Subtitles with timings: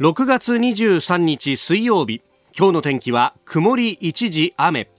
[0.00, 2.20] 6月23日水曜日
[2.52, 4.90] 今日の天気は曇り一時雨。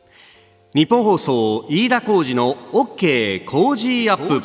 [0.74, 4.42] 日本放送飯田浩二の OK 工事アップ。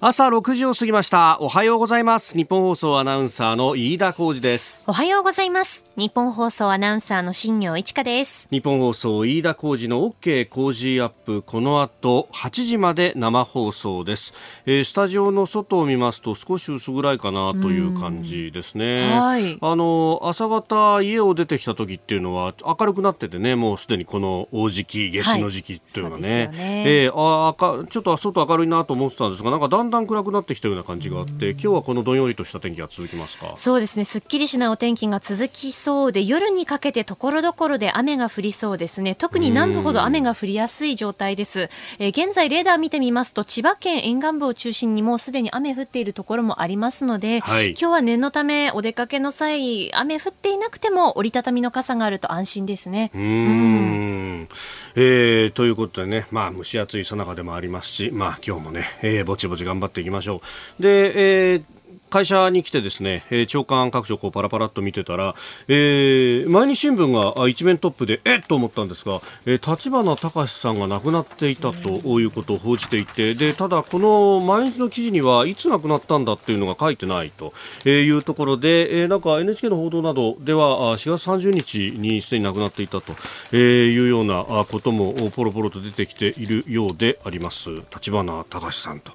[0.00, 1.38] 朝6時を過ぎました。
[1.40, 2.36] おはようございます。
[2.36, 4.84] 日本放送アナウンサーの飯田浩二です。
[4.86, 5.84] おはようございます。
[5.96, 8.46] 日本放送アナウンサーの新業一華です。
[8.48, 11.42] 日本放送飯田浩二の OK 工事アップ。
[11.42, 14.34] この後8時まで生放送です、
[14.66, 19.18] えー、スタジオの外を見ますと少し薄暗いかなという感じですね。
[19.18, 19.58] はい。
[19.60, 26.84] あの朝方家を出てきた時っていうのは明るくなっててねもうすでにこの大時期夏至の時期っていうのがね,、はい、ね。
[26.86, 33.54] えー、ああちょっと外明るいなと思ってたんですがなんかだんんだん暗くなってきたような感じがあって今日はこのどんよりとした天気が続きますか？
[33.56, 34.04] そうですね。
[34.04, 39.14] すっきりしないお天気が続きそうで夜にかけてところどころで雨が降りそうですね。
[39.14, 53.10] 特に南部ほど雨が降りやすい状態です、えー、現在レーダー見てみますと千葉県沿岸部を中心にもうすでに雨降っているところもありますので、はい、今日は念のためお出かけの際雨降っていなくても折りたたみの傘があると安心ですね。
[53.14, 54.48] うん、
[54.94, 60.40] えー、ということでねまあ蒸し暑いさなかでもありますしまあ今日もね、えー、ぼちぼち頑張っていきましょ
[60.78, 60.82] う。
[60.82, 61.64] で、えー
[62.10, 65.34] 会社に来てですね、えー、長官各所こうパラパラっと見てたら、
[65.68, 77.52] えー、毎日新聞が一面トップでえっと思ったんですが、えー、立花隆さんが亡くなっていたということを報じていてでただこの毎日の記事にはいつ亡くなったんだっていうのが書いてないと
[77.88, 83.12] いうところで、えー、なんか NHK の報道などでは4月30日にすでに亡くなっていたと
[83.54, 89.12] いうようなこともポロポロと出てきているようであります立花隆さんと。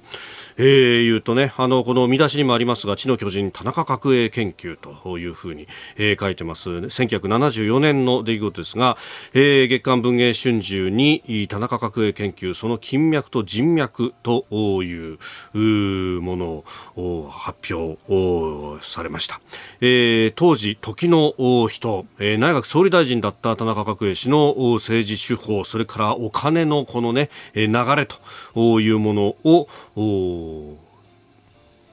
[0.56, 0.66] えー、
[1.02, 6.70] いうとね、あの、この見出しにもありますが、地の巨人田中角栄研究というふうに、えー、書いてます。
[6.70, 8.96] 1974年の出来事ですが、
[9.32, 14.44] えー、月刊文藝春秋に田中角栄研究、その金脈と人脈と
[14.82, 16.64] いうもの
[16.96, 17.98] を発表
[18.84, 19.40] されました。
[19.80, 21.34] えー、当時、時の
[21.68, 29.68] 人、えー、内閣総理大臣だった田中角栄氏の政治手法、それからお金のこのね、流れというものを
[30.44, 30.83] o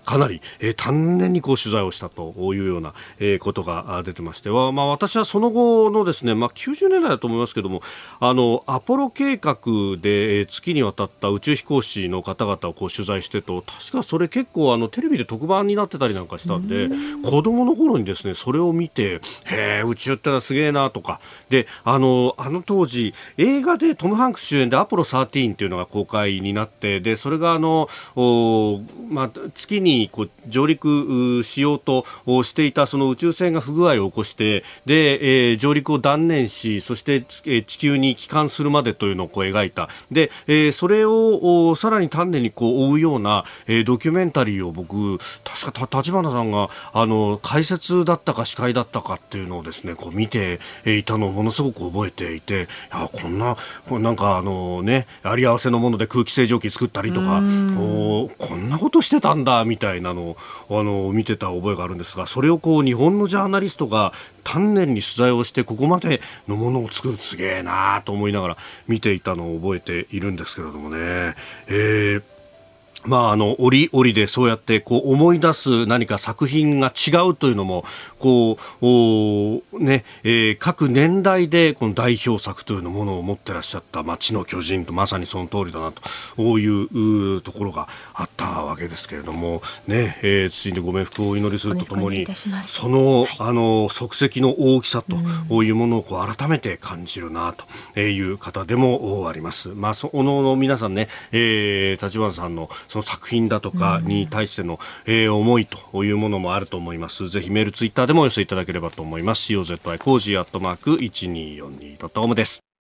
[0.06, 7.82] かなり、えー、丹念にこう取材をしたというような、えー、ことが出てましては、まあ、私はその後のですね、まあ、90年代だと思いますけども
[8.20, 9.58] あのアポロ計画
[10.02, 16.90] で月に渡った宇宙飛行士の方々をこう取材してと確かそれ結構あのテレビで特番になってたりなんかしたんで
[17.24, 21.20] 子供の頃にですねそれを見てへ宇宙ってのはすげえなとか
[21.50, 32.06] であのあの当時映画でトム・ハンクス主演でアポロ13っていうのが公開になってでそれがあのお、まあ、月ににこう上陸しようと
[32.44, 39.90] していたその宇宙船が不具合を起こしてで、えー、上陸を断念しそして、えー、地球に帰還するまでというのをこう描いた。
[40.12, 53.58] で、えー、それをさらに丹念にこう追うような、えー、ドキュメンタリーを僕確か立花さんがあの解説だったか司会だったかっていうのをですねこう見ていたのをものすごく覚えていていやこんな
[53.90, 57.42] なんかあのねあり合わせのもので空気清浄機作ったりとか
[58.38, 60.38] こんなことしてたんだみたいなたいなの
[60.70, 64.14] をあの見てた覚えがあるんですがそれをこう日本のジャーナリストが
[64.46, 71.36] 丹念に取材をしてここまでのものを作るすげえなと思いながら見ていたのを覚えているんですけれどもね。
[71.68, 72.24] えー
[73.04, 77.86] まあ、あの、折々でそうやってこう思い出す何か作品が違うというのも、
[78.20, 92.28] こう、ね、えー、各年代でこの代表作というのものを持ってらっしゃった街の巨人とまさにその通りだなというところがあったわけですけれども、ね、えー、謹んでご冥福をお祈りするとともに、
[92.64, 95.04] その、あの、足跡の大きさ
[95.48, 97.56] というものをこう改めて感じるな
[97.94, 99.70] という方でもあります。
[99.70, 107.30] まあ、その皆さんね、えー、立花さんのその作品だとかに対しての、えー、思いというものもあると思います。
[107.30, 109.54] ぜひメール、ツイッターでもお寄せいただければと思います。
[109.54, 112.71] COZY コージーアットマーク 1242.com です。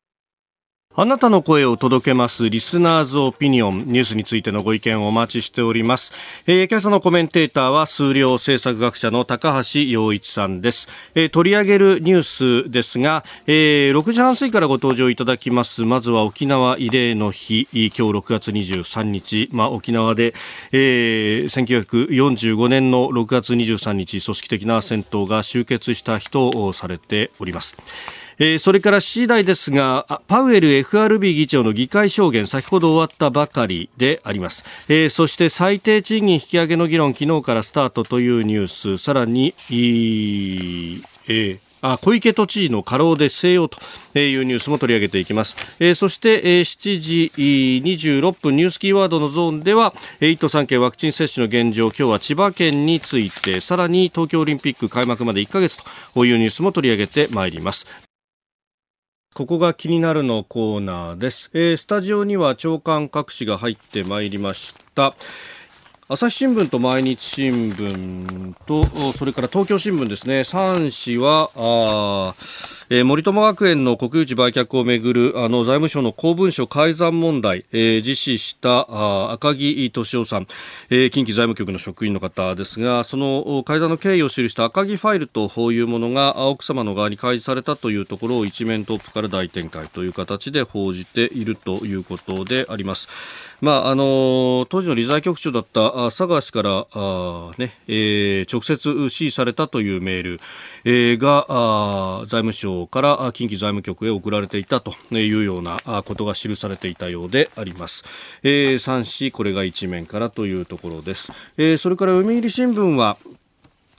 [0.94, 6.12] あなたの声を届けますリスナーズオピニオンニュースについてのご意見をお待ちしております、
[6.48, 15.84] えー、今朝のコメンテーターは数量政策学者の高橋洋一さんです、えー、取り上げるニュースですが、えー、6時半過ぎからご登場いただきます。
[15.84, 17.70] まずは沖縄慰霊の日。
[17.72, 20.34] 今日6月23日、まあ、沖縄で、
[20.74, 21.94] えー、
[22.26, 27.78] 1945年の6月23日組織的な戦闘が終結した日とされております。
[28.44, 43.80] えー、それから7時台ですがパウエル FRB 議長の議会証言先ほど終わったばかりであります、えー、そして最低賃金引き上げの議論昨日からスタートというニュースさらに、えーあ小池都知事の過労で静養と
[44.20, 45.58] いうニュースも取り上げていきます。
[45.80, 55.80] えー、そして、えー、7時26分ニュースキーワードのゾーンでは、1都3県ワクチン接種の現状、今日は千葉県について、さらに東京オリンピック開幕まで1ヶ月
[56.14, 58.11] というニュースも取り上げてまいります。
[59.34, 65.16] ここが気になるのコーナーです、えー、スタジオには長官各紙が入ってまいりました。
[66.14, 72.36] 朝日新聞と毎日新聞とそれから東京新聞ですね3紙はあ、
[72.90, 80.48] えー、森友学園の国有地売却をめぐるあの財務省の公文書改ざん問題、えー、実施したあ赤木俊夫さん、
[80.90, 93.08] えー、近畿財務局の職員の方ですがその改ざんの経緯を記した赤木ファイルというものが奥様の側に開示されたというところを一面トップから大展開という形で報じているということであります。
[93.62, 100.40] まああの当時の理財局長だった佐賀氏からあ、ねえー、直接指示されたというメール、
[100.84, 108.04] えー、が財務省から近畿財務局へ送られていたというようなことが記されていたようであります。
[108.44, 111.32] えー、3紙これが1面からというところです。
[111.58, 113.18] えー、それから読売新聞は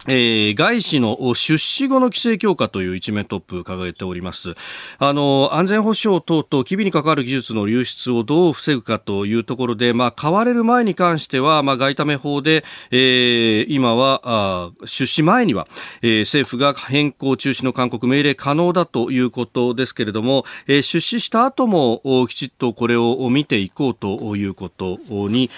[0.09, 4.55] えー、外資の出資後の規制強化という一面トップ掲げております。
[4.99, 15.69] あの、安全保障等々、機微に関わる技術の流出をどう防ぐかというところで、まあ、買われる前に関しては、まあ、外為法で、えー、今は、出資前には、
[16.03, 25.49] えー、政府が変更中止の勧告命令可能だということですけれども、えー、出資した後も、きちっとこれを見ていこうということに、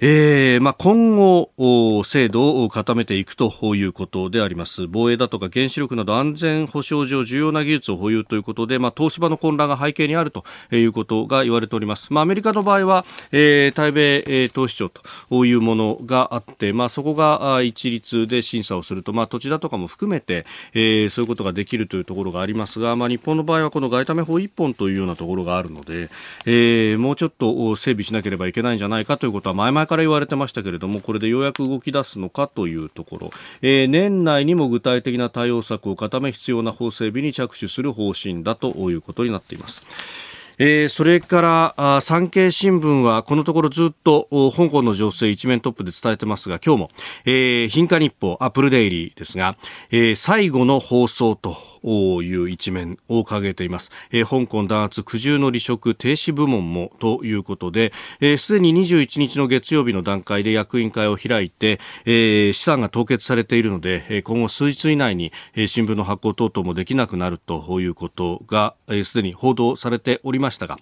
[0.00, 4.86] えーまあ、今後、制度を固めていくということであります。
[4.86, 12.12] 防衛だとか原子力など安全保障上重要な技術を保有ということで、まあ、東芝の混乱が背景にあるということが言われております。
[12.12, 26.08] まあ、アメリカの場合は、えー、対米、えー、投資庁というものがあって、まあ、そこが一律で審査をすると、まあ、土地だとかも含めて、えー、そういうことができるというところがありますが、まあ、日本の場合はこの外為法一本というようなところがあるので、
[26.46, 33.30] えー、もうちょっと整備しなければいけないんじゃないかということは前々から言われてましたけれどもこれでようやく動き出すのかというところ、
[33.62, 39.82] えー、年内にも具体的な対応策を固め必要な法整備に着手する方針だということになっています。
[40.58, 44.26] えー、それから産経新聞はこのところずっと
[44.56, 46.90] 香港の情勢一面トップで伝えてますが今日も、
[47.24, 49.56] えー、貧化日報アップルデイリーですが、
[49.90, 65.32] えー、最後の放送という一面を掲げています、えー、香港弾圧苦渋の離職停止部門もということで、す、えー、で、に21日の月曜日の段階で役員会を開いて、えー、資産が凍結されているので今後数日以内に、
[65.66, 70.78] 新聞の発行等々もできなくなるということがすで、えー、に報道されておりましたが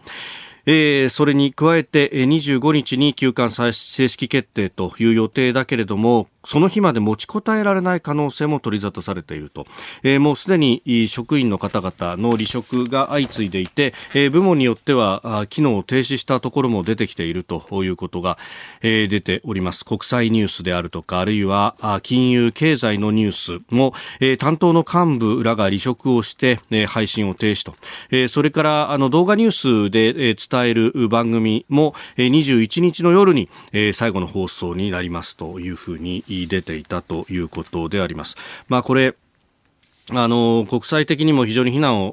[0.66, 9.66] えー、それに加えて25日に休館正式決定という予定だけれどもその日まで持ちこたえられない可能性も取り沙汰されていると、
[10.04, 18.38] えー、もうすでに職員の方々の離職が相次いでいて、えー、部門によっては機能を停止したところも出てきているということが、
[18.80, 19.84] えー、出ております。
[19.84, 27.74] 国際ニュースであるとかあるいは金融経済のニュースも、えー、担当の幹部らが離職をして、えー、配信を停止と、
[28.10, 33.48] えー、それからあの動画ニュースで、えー、伝伝える番組も、21日の夜に、
[33.92, 38.36] 最後の放送になりますというふうに出ていたということであります。
[38.68, 39.14] まあ、これ
[40.12, 42.12] あの国際的にも非常に非難を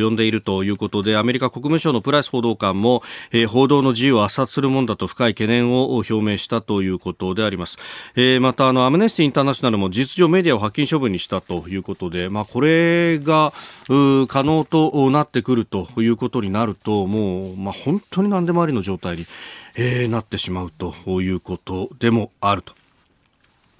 [0.00, 7.78] 呼んでいるということでアメリカ国務省のプライス報道官も、えー、報道の自由を圧殺するものだと深い懸念を表明したということであります、
[8.16, 13.52] えー、またあのアムネスティ・インターナショナルも事実上メディアを発禁処分にしたということで、まあ、これが
[13.86, 19.26] 可能となってくるということになるともう、まあ、本当に何でもありの状態に、
[19.76, 22.74] えー、なってしまうということでもあると。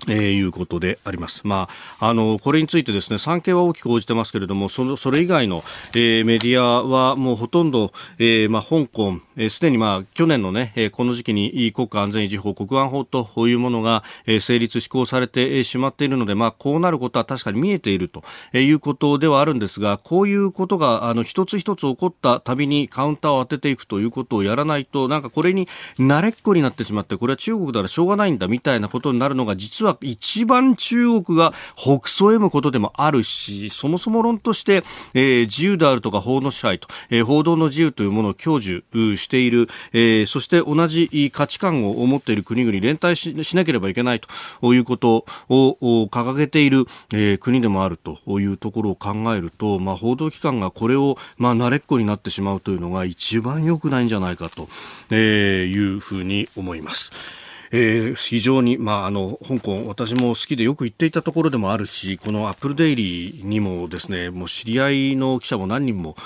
[0.09, 1.43] えー、いうことであります。
[1.45, 1.69] ま
[2.01, 5.63] あ、あの、これについてですね、産経は大きく報じてますけれども、その、それ以外の、
[5.95, 18.23] えー、メディアはもうほとんど、えー、まあ、香港、す、えー、で、にまあ、去年のね、えー、この時期に国家安全維持法、国安法というものが、えー、成立施行されてしまっているので、まあ、こうなることは確かに見えていると
[18.57, 34.83] いうことではあるんですが、こういうことが、あの、一つ一つ起こったたびにカウンターを当てていくということをやらないと、なんかこれに慣れっこになってしまって、これは中国ならしょうがないんだみたいなことになるのが、実は一番中国が北総むことでもあるし、そもそも論として、
[35.15, 54.69] えー、自由であるとか法の支配と、えー、報道の自由というものを享受している、えー、そして同じ価値観を持っている国々連帯ししなければいけないということを掲げている、えー、国でもあるというところを考えると、まあ、報道機関がこれを、まあ、慣れっこになってしまうというのが一番良くないんじゃないかと、
[55.11, 57.48] えー、いうふうに思います。
[57.71, 66.17] えー、非常に、まあ、あの香港、私も好きでよく行っていたところでもあるしこのアップルデイリーにもですねもう知り合いの記者も何人も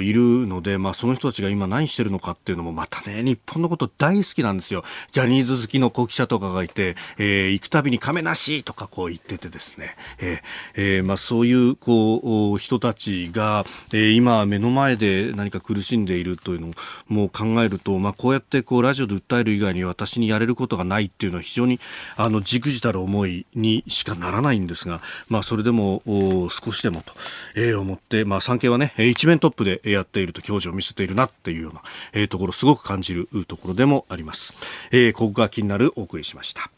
[0.00, 4.84] いるので、まあ、その人たちが今何してるのかっていうのもまたね日本のこと大好きなんですよ。
[5.12, 10.40] ジャニーズ好きの記者とかがいて、えー、行くたびに亀梨とかこう言っててですね、えー
[10.76, 16.72] えーまあ、そういうこう人たちが、えー、今目の前で何か苦しんでいるというの
[17.08, 21.80] も考えると、まあ、こうやってこうラジオで訴える以外に私にやれることがないっていうのは非常に
[22.16, 26.02] あのじくじたる思いにしかならないんですが、まあ、それでも
[26.50, 27.12] 少しでもと、
[27.54, 34.54] えー、思って、まあ、産経はね一面トップでやっていると表情を見せているなっていうような、えー、ところすごく感じるところでもあります、
[34.90, 36.70] えー、ここが気になるお送りしました。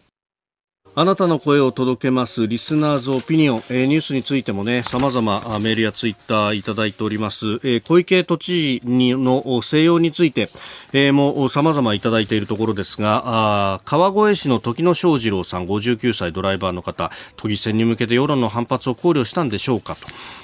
[1.01, 7.61] あなたの声を届けますリスナーズオピニオン、えー、ニュースについてもね、様々メールやツイッターいただいております。
[7.63, 10.49] えー、小池都知事にの静養について、
[10.93, 20.01] えー、も様々いただいているところですが、あ川越市の時野翔二郎さん59歳ドライバーの方、都議選に向けて世論の反発を考慮したんでしょうかと。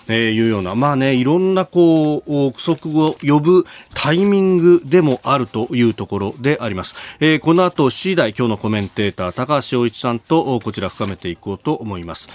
[0.07, 6.95] えー、いうような、まあね、いろんなこう、憶測を呼ぶタイミングでもあるというところであります。
[7.19, 12.29] えー、この後、次第今日のコメンテーター、高橋洋一さんとこちら深めていこうと思います。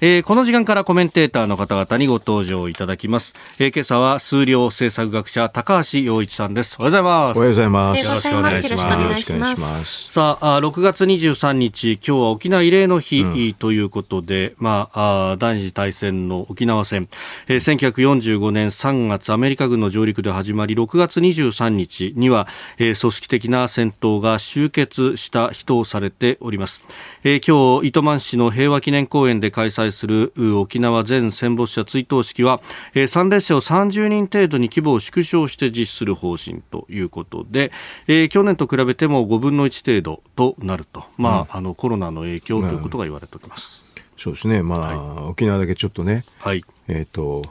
[0.00, 3.34] えー、この時間からコメンテーターの方々にご登場いただきます。
[3.58, 6.76] えー、今朝は数量政策学者高橋洋一さんです。
[6.78, 7.36] おはようございます。
[7.36, 8.04] おはようございます。
[8.04, 8.72] よろしくお願いします。
[9.02, 10.12] よろしくお願いします。
[10.12, 17.08] さあ、6月23日、今日は沖縄慰霊の日、うん、ということで、まあ、あ第二次大戦の沖縄戦、
[17.48, 22.46] えー、1945年3月アメリカ軍の上陸で始まり、6月23日には、
[22.78, 26.84] えー、組織的な戦闘が終結した日とされております。
[27.24, 32.60] えー、今日、糸満市の平和記念公園で開催する沖縄全戦没者追悼式は、
[32.94, 37.72] えー、参列者を30人程度に規模を縮小して実施する方針ということで、
[38.06, 43.82] えー、去年と比べても5分の1程度となると、まあ、うん、あのコロナの影響ということが言われております。
[44.16, 47.42] そうですね、まあ、はい、沖縄だけちょっとね、はい、えっ、と、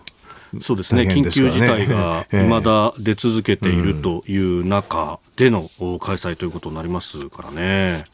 [0.62, 5.62] そうですね、ね、緊急事態が まだ出続けているという中での
[6.00, 8.06] 開催ということになりますからね。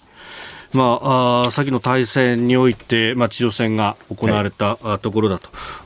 [0.74, 5.40] まあ、あ先の大戦において、まあ、地上戦が行われたところだ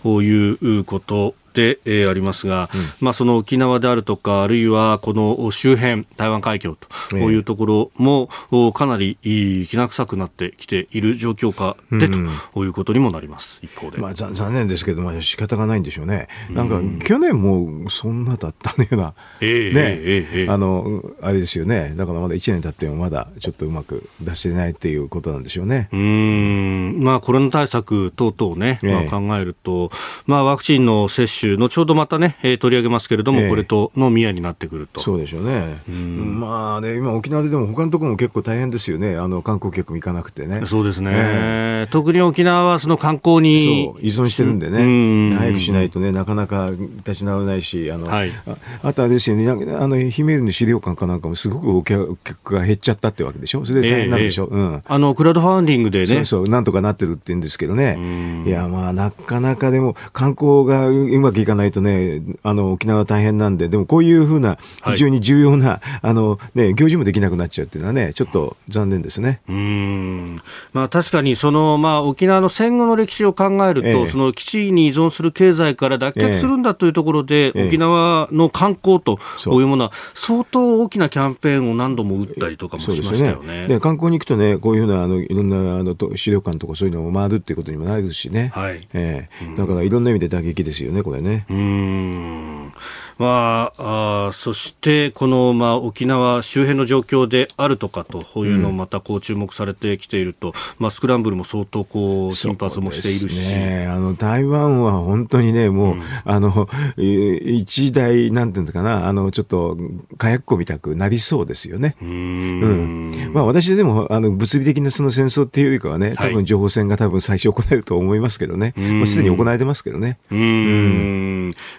[0.03, 6.77] ということで、えー、ありますが、うん、まあ、その沖縄であるとか、あるいはこの周辺、台湾海峡
[7.09, 12.07] というところも、えかなりきな臭くなってきている状況下で、
[12.53, 13.97] ということにもなります、一方で。
[13.97, 16.27] まあ、残念ですけど、まあ、仕方がないんでしょうね。
[16.51, 21.93] なんか、去年もそんなだったような、えー、ね、えー、あの、あれですよね。
[21.97, 25.89] だからまだ1年経ってもまだちょっとうまく出してないっていうことなんでしょうね。
[25.91, 29.91] うん、まあ、コロナ対策等々ね、まあ、考えると、
[30.27, 34.99] まあ、ワクチンの接種後ほどまたね、えー、取り上げますけれども、えー、これとの宮になってくると。
[34.99, 35.77] そうでしょうね。
[35.87, 39.15] うまあね、今沖縄ででも他のところも結構大変ですよね。
[39.15, 40.63] あの観光客も行かなくてね。
[40.65, 41.11] そうですね。
[41.15, 43.93] えー、特に沖縄はその観光に。
[44.01, 45.37] 依存してるんでね。
[45.37, 49.55] 早くしないとね、なかなか立ち直らないし、あの、はい、ああとあれですよね、あ
[49.87, 52.17] の、ヒメールの資料館かなんかもすごくお客
[52.53, 53.63] が減っちゃったってわけでしょ？
[53.65, 54.49] それで大変なんでしょ？
[54.51, 54.81] えー、うん。
[54.85, 56.05] あの、クラウドファンディングでね。
[56.05, 58.43] そうそう、なんとかなってるって言うんですけどね。
[58.45, 69.41] いや、まあ、なかなかでも観光がうまくいかないとね、あの沖縄大変なんで、でもこういうふうな非常に重要な、はい、あのね、行事もできなくなっちゃうっていうのはね、ちょっと残念ですね。
[69.47, 70.41] うん。
[70.73, 83.67] まあ、確かにその、まあ、沖縄の戦後の歴史を考えると、ええ、その基地に依存する経済から脱却するんだというところで、え、沖縄の観光というものは、相当大きなキャンペーンを何度も打ったりとかもしましたよね。
[83.67, 83.79] ね。
[83.79, 88.87] 観光に行くとね、こういうふうなあのいろんなあの資料館とかそういうのを回るっていうことにもなるしね、はい。
[88.93, 91.45] ええ、だからいろんな意味で打撃ですよね、これね。
[91.49, 92.73] うん。
[93.17, 109.77] まあ、あそしてこの、まあ、沖縄周辺の状況であるとかというのをまたこう注目されてきていると、うん、まあ、スクランブルも相当こう頻発もしているし、ね、あの台湾は本当にねもう、うん、あの一大なんていうのかなあのちょっと
[110.17, 111.95] 火薬庫みたくなりそうですよね。
[112.01, 112.09] うん。
[112.09, 113.33] うん。
[113.33, 120.19] まあ、私でもあの物理的なその戦争っていうよりかはね多分情報戦が多分最初行えると思いますけどね、はい、もうすでに行われてますけどね。
[120.29, 120.37] うん、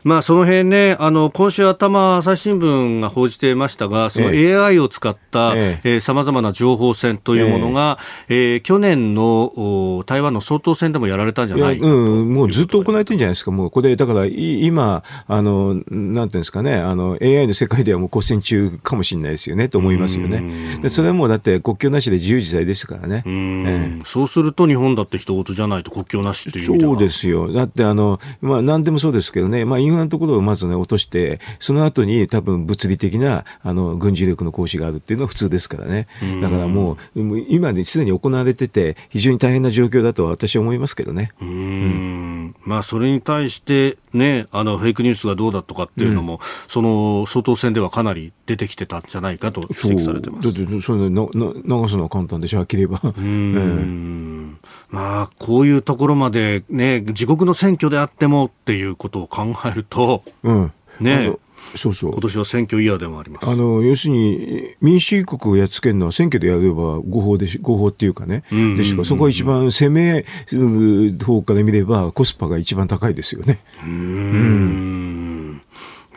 [0.05, 5.55] まあ、その辺ねあの今週頭、朝日新聞が報じていましたが、その AI を使った
[6.01, 7.99] さまざまな情報戦というものが、
[8.29, 11.79] えー、えー、去年の台湾の総統選でもやられたんじゃない？
[11.79, 20.79] うん、もうずっと行われてるんじゃないですか、もうこれ、だから今、あのなんていうんですかね、あの AI の世界ではもう交戦中かもしれないですよねと思いますよね。
[20.81, 23.23] でそれはもうだって国境なしで自由自在ですからね。
[23.27, 27.53] えー、そうすると日本だって人事じゃないと国境なしっていうそうですよ。
[27.53, 36.07] だってあの、まあ、何でもそうでですけどね、まあ、インフラのところをまずね、落として、その後に多分物理的な、あの、軍事力の行使があるっていうのは普通ですからね。
[36.41, 41.33] だからもう、今ね、すでに行われてて、非常に大変な状況だと私は思いますけどね。
[41.41, 50.53] うんうんまあ、それに対して、ね、あの、フェイクニュースがどうだとかっていうのも、うん、その、総統選ではかなり出てきてたんじゃないかと指摘されてます。
[50.53, 53.15] だって、それな、な、流すのは簡単でしょ、はっきり言えば。
[53.17, 54.59] うん。
[54.91, 60.73] まあ、こういうところまでね、自国の選挙であってもっていうことを考えると、うん。
[61.01, 61.33] ね。
[61.75, 73.59] そうそう今年は選挙イヤーでもありますあの要するに民主主義国をやっつけるのは選挙でやれば合法で合法っていうかね、うんうんうんうん、でそこが一番攻める方から見ればコスパが一番高いですよね。
[73.85, 75.48] うんうん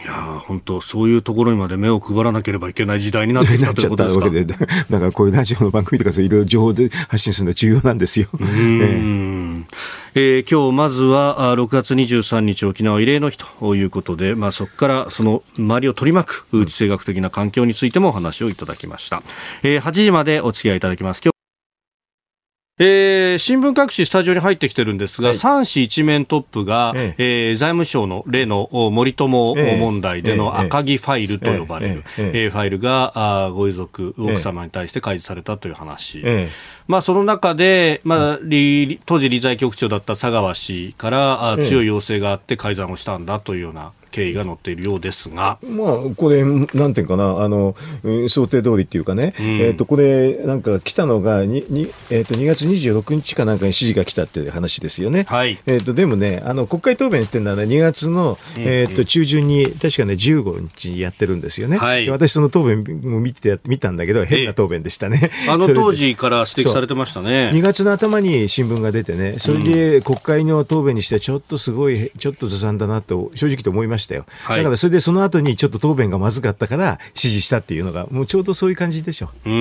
[0.03, 0.13] いや
[0.47, 4.25] 本当、そういうところにまで目を配らなければいけない時代になってきたということですか？
[4.25, 8.27] なっちゃったわけで、 だからこういうラジオの番組とかそういろいろ情報で発信するのは重要なんですよ。
[8.39, 9.67] うん
[10.15, 19.23] えー、今日まずは6月23日沖縄慰霊の日ということで、まあ、そこからその周りを取り巻く地政学的な環境についてもお話をいただきました。
[19.63, 21.30] えー、8時までお付き合いいただきます。
[22.79, 27.49] えー、新聞各紙スタジオに入ってきてるんですが、はい、3紙一面トップが、ええ。
[27.49, 32.49] えー、財務省の例の森友問題での赤木ファイルと呼ばれる、ええ。
[32.49, 36.23] ファイルがあご遺族、奥様に対して開示されたという話。
[36.91, 38.39] まあ、その中で、まあ、
[39.05, 45.57] 当時理財局長だった佐川氏からあ強い要請があって改ざんをしたんだというような経緯が載っているようですが。
[45.63, 47.75] まあ、これ、なんていうかな、あの、
[48.27, 55.23] 想定通りっていうかね、うん、えっ、ー、と、これ、なんか来たのが、に、にえっ、ー、と、2月26日かなんかに指示が来たっていう話ですよね。
[55.27, 55.57] はい。
[55.65, 61.77] えっ、ー、と、でもね、あの、国会答弁っていうのはね、2月の、えっ、と、中旬に、確かね、15日にやってるんですよね。
[61.77, 62.09] はい。
[62.09, 65.31] 私、その答弁も見て、見たんだけど、変な答弁でしたね。
[65.47, 67.51] あの 当時から指摘されてましたね。
[67.53, 74.25] 2月の頭に新聞が出てね、それで国会の答弁にしてはちょっとすごい、ちょっとずさんだなと、正直と思いましたよ。
[74.43, 79.49] はい、だからそれでその後にちょっと答弁がまずかったから支持したっていうのが、もうちょうどそういう感じでしょう。
[79.49, 79.55] うん。
[79.55, 79.57] う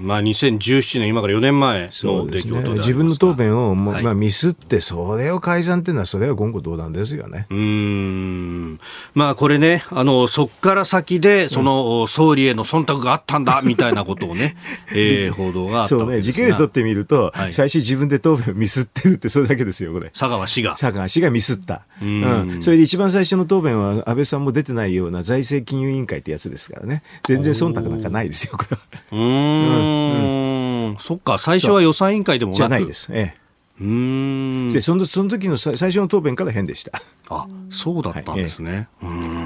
[0.02, 7.46] まあ、2017年、今から4年前の出来事ね、自分の答弁を、まあ、ミスって、それを改ざんっていうのは、それは言語道断ですよね。
[7.50, 8.80] うん。
[9.14, 14.56] まあ、これね、あのそこから先で、その、総理への忖度があったんだみたいなことをね、
[14.94, 20.10] えー、報道がそうね、時系列取ってみると、はい、最初自分で答弁をミスってるって、それだけですよ、これ。
[20.10, 20.70] 佐川氏が。
[20.70, 21.82] 佐川氏がミスった。
[22.00, 27.02] うん、それで一番最初の答弁は安倍さんも出てないような財政金融委員会ってやつですからね。
[27.24, 28.82] 全然忖度なんかないですよ、これは。
[29.12, 33.12] うん、うん、そっか、最初は予算委員会でもじゃないです。
[33.12, 33.48] ええ。
[33.80, 37.00] うんでそのその時の最初の答弁から変でした。
[37.28, 38.88] あそうだったんですね。
[39.00, 39.37] はい、うん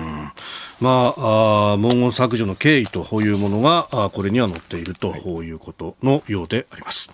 [0.82, 5.14] まああ、文言削除の経緯というものがこれには載っていると
[5.44, 7.12] いうことのようであります。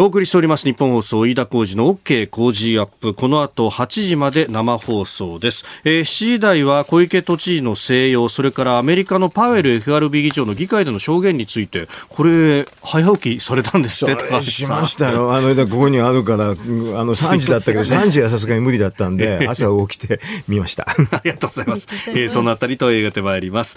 [0.00, 3.12] はいお送りしております日本放送飯田浩司の OK 工事アップ。
[3.12, 8.30] この後8時まで生放送です、えー、7時台は小池都知事の静養。
[8.30, 11.86] それからアメリカのパウエル FRB 議長の議会での証言について。
[12.08, 15.34] これ早起きされたんですってしましたよ。
[15.34, 20.86] あのここにあるからあの3時だったけど3時はさすがに無理だったんで朝起きて見ました。
[21.12, 23.76] ありがとうございます、えー、そのあたりと映画てまいります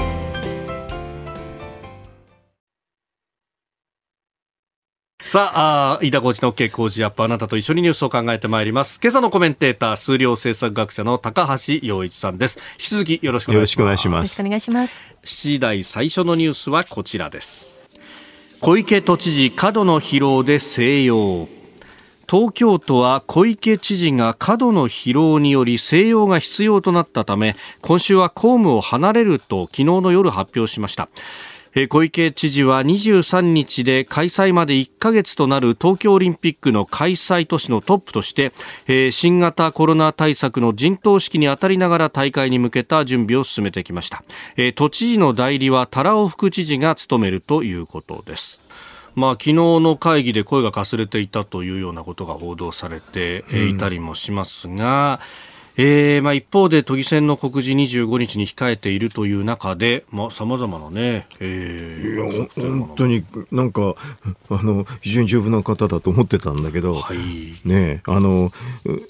[5.31, 8.99] さあ、飯田浩二の OK 工事アップ、あなたと一緒にニュースを考えてまいります。
[9.01, 12.59] 今朝のコメンテーター、数量政策学者の高橋洋一さんです。
[12.73, 13.81] 引き続きよろしくお願いします。
[13.81, 14.17] よろしくお願いします。
[14.17, 15.05] よろしくお願いします。
[15.23, 17.79] 7時台最初のニュースはこちらです。
[18.59, 21.47] 小池都知事、過度の疲労で静養。
[22.29, 31.09] 東京都は小池知事が過度の疲労により静養が必要となったため今週は公務を離れると昨日の夜発表しました
[31.89, 38.51] 小池知事は23日で開催まで1ヶ月となる東京オリンピックの開催都市のトップとして
[39.11, 44.23] 新型コロナ対策の陣頭指揮に当たりながら大会に向けた準備を進めてきました。
[44.75, 48.59] 都知事の代理は多良副知事が務めるということです。
[49.15, 63.95] まあ、昨日の会議で声がかすれていたというようなことが報道されていたりもしますが、うんえーまあ、一方で都議選の告示25日に控えているという中でさまざ、まなね、えー、いや本当になんか
[64.49, 68.49] あの非常に丈夫な方だと思ってたんだけど、はい、ねあの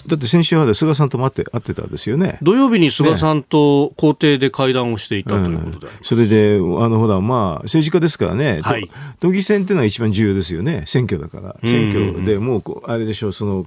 [0.06, 2.38] だって先週は菅さんとも会って会ってたんですよね。
[2.42, 8.88] 土曜日に菅さんと公邸で会談をしていた、ね、ということで、それであのほらまあ政治家ですからね、はい、
[9.20, 10.84] 都議選っていうのは一番重要ですよね。
[10.86, 11.56] 選挙だから。
[11.64, 13.66] 選挙でもうあれでしょうその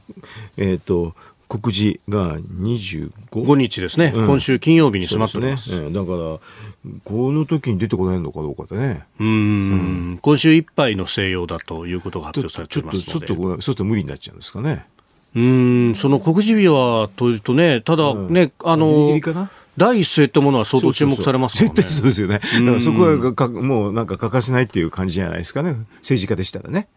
[0.58, 1.16] えっ、ー、と
[1.48, 3.12] 告示が 25?
[3.32, 6.40] 5日ですね、うん、今週金曜日に迫ってます、ね、だから
[7.04, 9.06] この時に出てこないのかどうかでね。
[9.20, 13.06] うん、今週いっぱいの静養だということが発表されていますので。
[13.06, 14.86] ちょっとちょっとそうすると無理になっちゃうんですかね。
[15.36, 15.96] うん。
[15.96, 19.50] その告示日はというとねただね、うん、あのギリギリかな？
[19.78, 21.76] 第一声ってものは相当注目されますもんね。
[21.76, 22.40] 絶対そうですよね。
[22.40, 25.76] だからそこはかもうなんか欠かせないっていう感じじゃないですかね。
[25.98, 26.88] 政治家でしたらね。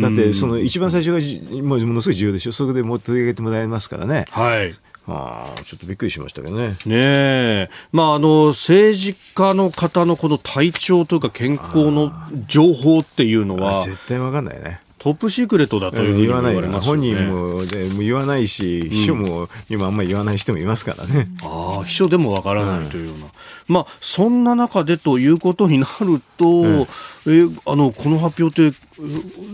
[0.00, 2.52] だってその一番最初がものすごい重要でしょ。
[2.52, 4.26] そこでも取り上げてもらえますからね。
[4.30, 4.74] はい。
[5.06, 6.76] あちょっとびっくりしましたけどね。
[6.86, 12.12] ねまあ、あの政治家の方のこの体調というか健康の
[12.46, 14.80] 情報っていうのは絶対わかんないね。
[15.02, 19.96] トップシークレットだというふうに言わない、ね、本人もでも言わないし、秘書も今あん。
[19.96, 21.26] まり言わない人もいますからね。
[21.42, 23.26] ああ、秘書でもわからないというような。
[23.72, 26.86] まあ、そんな中でということになると、
[27.26, 28.76] えあの、この発表って、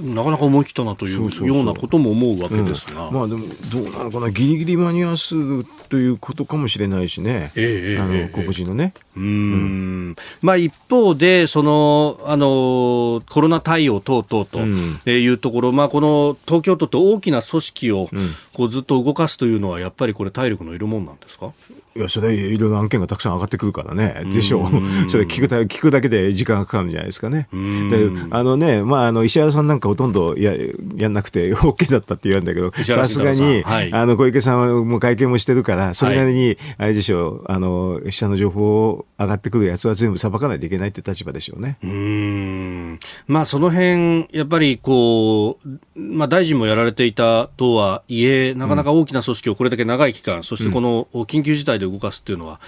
[0.03, 4.31] なかなか思い切ったなというようなことも思うわけですが、うん、まあでもどうなのかな。
[4.31, 8.93] ギリギリ間に合わすということかもしれないしね、えー、あの告示のね。
[9.17, 18.11] うん、まあ一方でそのあのコロナ対応等々というところ、まあこの東京都って大きな組織を
[18.53, 21.53] こうずっと動かすというのはやっぱりこれ体力のいるもんなんですか？
[21.99, 24.23] いや、それいろいろ案件がたくさん上がってくるからね。
[24.33, 24.71] でしょう。
[25.11, 27.49] それ聞くだ聞くだけで時間がかかるんじゃないですかね。
[27.53, 30.55] で、あのね、まあ、あの、石原さんなんかほとんどや、
[30.97, 41.79] やんなくて OK だったって言うんだけど、さすがに、はい、あの、小池さんはもう会見もしてるから、それなりに、あれでしょう、あの、下の情報を上がってくるやつは全部裁かないといけないって立場でしょうね。
[41.83, 43.01] うん。
[43.27, 52.61] まあ、その辺、やっぱりこう、まあ、大臣もやられていたとはいえ、なかなか大きな組織をこれだけ長い期間、うん、そしてこの緊急事態で動かすっていうのは、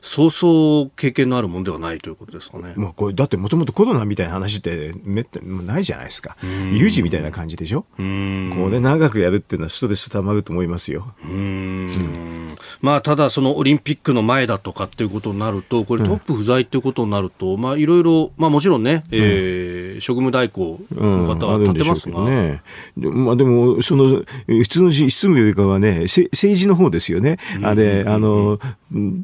[0.00, 2.74] そうそう経験のあるものではないということですかね。
[2.76, 6.36] まあ、これだってもともとコロナみたいな話ってめったにないじゃないですか。
[6.72, 7.84] 有事みたいな感じでしょ？
[7.96, 11.14] これ長くやるっていうのはストレスたまると思いますよ。
[11.24, 12.48] うんうん
[12.80, 22.62] まあ、ただ、そのオリンピックの前だとかっていうことになると、これトップ不在っていうことになると、まあ、いろいろ、まあ、もちろんね、えー、職務代行の方は立ってますが、ね、
[22.96, 27.38] まあ、でも、その、普通の執務よりかはね、政治の方ですよね。
[27.62, 28.57] あれ、あの、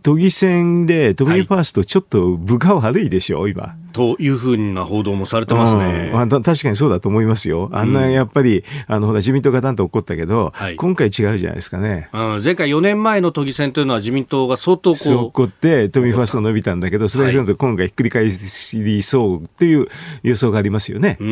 [0.02, 3.76] 都議選で都民ファーストちょっと部が悪いでしょ、今。
[3.94, 6.10] というふうな報道もされてますね。
[6.12, 7.70] まあ、確かにそうだと思いますよ。
[7.72, 12.10] あんなやっぱり、うん、あの、ほら、自民党がなんと怒ったけど、はい、今回違うじゃないですかね。
[12.12, 14.96] うん、前回4年前の都議選というのは自民党が相当こう。
[14.96, 19.86] そう怒って、都民ファースト伸びたんだけど、それが今回ひっくり返りそうっていう
[20.24, 21.16] 予想がありますよね。
[21.20, 21.30] うん、う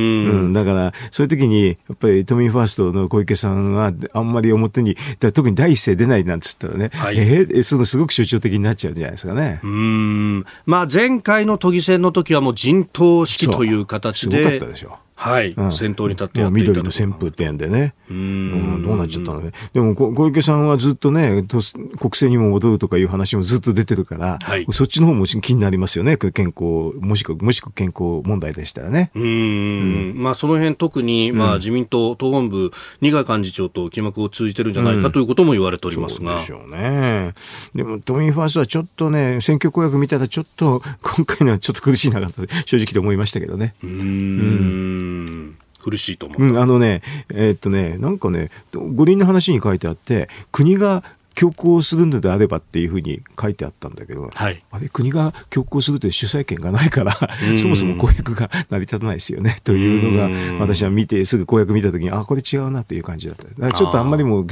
[0.49, 9.61] ん、だから、そういう時に、やっぱり都民ファーストの小池さんは、あんまり表に、特に第一声出ないなんつったらね、はい、えー、そのすごく象徴的になっちゃうじゃないですかね。
[9.62, 10.46] うん。
[10.64, 14.38] まあ、前回の都議選の時はもう陣頭式という形で。
[14.38, 14.98] すごかったでしょ。
[15.23, 17.95] はい、うん、先頭に立ってやっていた緑の旋風ってんでね。
[18.11, 19.53] うん、どうなっちゃったのね。
[19.73, 21.63] でも小池さんはずっとね、国
[22.11, 26.17] 政にも戻るとかいう話もずっと出てるから、はい、そっちの方も気になりますよね。
[26.17, 29.13] 健康、もしくは、もしくは健康問題でしたらね。
[29.15, 29.23] うん。
[29.23, 36.33] うん、まあその辺特に、まあ自民党党本部、二階幹事長と気幕を通じてるんじゃないかということも言われておりますが。
[36.33, 37.33] そうでしょうね。
[37.75, 43.75] でも都民ファーストはちょっとね、選挙公約見たらちょっと、今回のはちょっと苦しいなと正直で思いましたけどね。
[43.85, 45.12] うん。
[45.12, 45.59] うん。
[45.83, 51.03] 苦しいと思う、うん、あのね、えー、っとね、なんかね、五輪の話に書いてあって、国が
[51.35, 57.16] 強行するのであればっていうふうに書いてあったんだけど、はい、あれ国が強行するという主催権がないから
[57.57, 63.49] そもそも公約が成り立たないですよねというのが私は見てすぐ公約見た時にあこれ違うなっていう感じだった。
[63.49, 64.47] だからちょっとあんまりも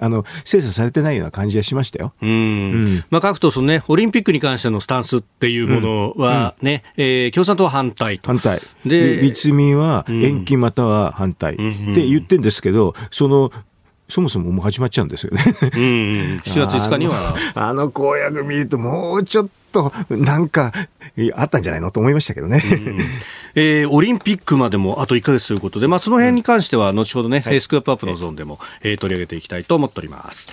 [0.00, 2.12] あの精査されてないような感じがしましたよ。
[2.20, 8.60] うん、まあ、各党その、ね、オリンピックに関してのスタンスっていうものはね、うん、えー、共産党は反対反対。
[8.84, 13.52] で立民は延期または反対って言ってるんですけどその
[14.12, 15.42] そもそももう始まっちゃうんですよね。
[15.62, 15.70] うん、
[16.44, 17.34] 7月5日には。
[17.54, 20.70] あの公約見るともうちょっとなんか
[21.34, 22.62] あったんじゃないのと思いましたけどね。
[22.62, 23.00] うん、
[23.54, 30.52] えー、オリンピックまでもあと1か月ということで、まあ、その辺に関しては後ほどね、うん、スクープアップのゾーンでも、えー、取り上げていきたいと思っております。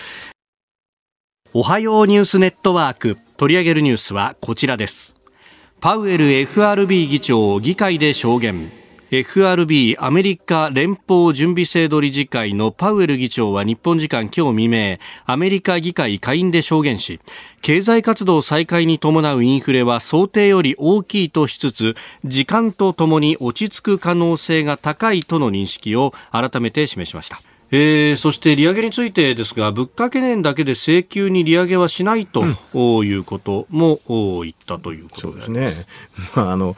[1.54, 5.16] おはようニュースネットワーク取り上げるニュースはこちらです。
[5.82, 8.79] パウエル FRB 議長議会で証言。
[9.12, 17.20] FRB アメリカ連邦準備制度理事会のパウエル議長は日本時間今日未明アメリカ議会下院で証言し
[17.64, 27.42] 経済活動再開に伴うインフレは想定より大きいとしつつ時間とともに落ち着く可能性が高いとの認識を改めて示しました。
[27.72, 34.00] えー、そして利上げについてですが物価懸念だけで請求に利上げはしないと、うん、いうことも
[34.42, 35.42] 言ったということで。
[35.44, 35.74] すね、
[36.36, 36.76] まあ、あの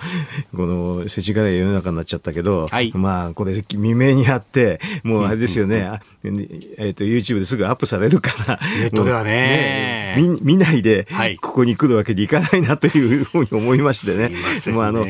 [0.56, 6.42] この世知辛い世の中になっちゃったけど、はい、まあこれ未明にあってもうあれですよね、うんうん、
[6.78, 8.60] えーと、YouTube ですぐアップされるから。
[8.80, 9.32] ネットではね。
[9.32, 11.08] ね見見ないで
[11.42, 14.30] ここに来るわけにいかないなというふうに思いましてね。
[14.30, 15.06] ねもうあの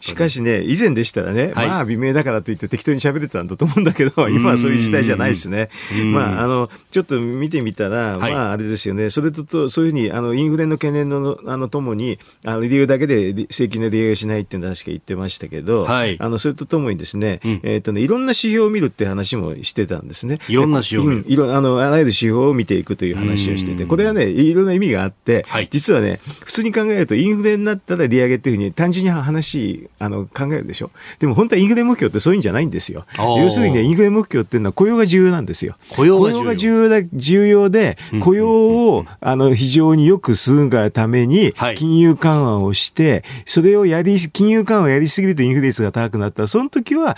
[0.00, 5.70] しかしね以前でしたらね、はい、まあ微妙だからといって適当に喋れてたんだと思うんだけど今はそういう時代じゃないですね。
[6.12, 9.10] まあ、あの、ちょっと見てみたら、はい、まあ、あれですよね。
[9.10, 20.38] それとと、そういうふうに、あの、インフレの懸念の、あの、ともに、あの、理由だけで正規の利上げしないっていうのは確か言ってましたけど、はい、あの、それとともにですね、うん、えっ、ー、とね、いろんな指標を見るって話もしてたんですね。
[20.48, 30.90] いろんな指標うん、いろ、あの、あらゆる指標を見ていくという話をしてて、これはね、いろんな意味があって、はい、実はね、普通に考えると、インフレになったら利上げっていうふうに単純に話、あの、考えるでしょ。
[31.18, 33.06] でも本当はインフレ目標ってそういうんじゃないんですよ。
[33.18, 35.76] 要するにね、インフレ目標っていうのは雇用が重要なんですよ。
[35.90, 38.50] 雇用が重要だ重要で、雇用
[38.94, 47.16] を、あの非常によくするがために、金融緩和をして、それをやり、金融緩和をやりすぎるとインフレ率が高くなったら、その時は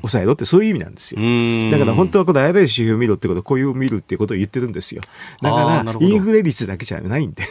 [0.00, 1.20] 抑えろってそういう意味なんですよ。
[1.70, 5.02] だから本当はこのあらゆる指標を見ろってこと、雇用を見るっていうことを言ってるんですよ。
[5.40, 7.42] だから、インフレ率だけじゃないんで。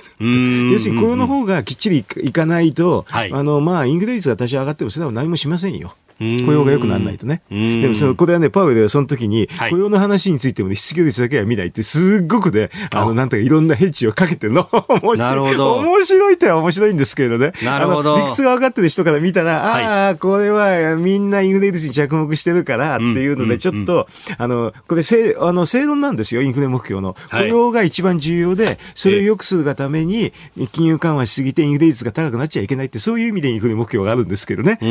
[0.72, 5.96] 要するに雇用の方がきっちりいかないと、あの、まあ、インフレ率が多少上がっても、それは何もしませんよ。
[6.46, 7.42] 雇用が良くならないとね。
[7.50, 14.68] でもその、これはね、パウエルはその時に、雇用の話についても、ね、失業率だけは見ないって、すっごくね、あの、なんとかいろんなヘッジをかけて るの。
[15.02, 15.56] 面白い。
[15.56, 17.54] 面白いっては面白いんですけれどね。
[17.64, 18.16] なるほど。
[18.18, 24.08] 理屈が分かってる人から見たら、ああ、これはみんなインフレ率に着目してるからっていうので、ちょっと、
[24.38, 27.16] あの、これ、せあの、正論なんですよ、インフレ目標の。
[27.32, 30.34] 雇用が一番重要で、それを良くするがために、
[30.72, 34.78] 金融緩和しすぎてインフレ率が高くなっちゃいけないって、そういう意味でインフレ目標があるんですけどね。
[34.82, 34.86] う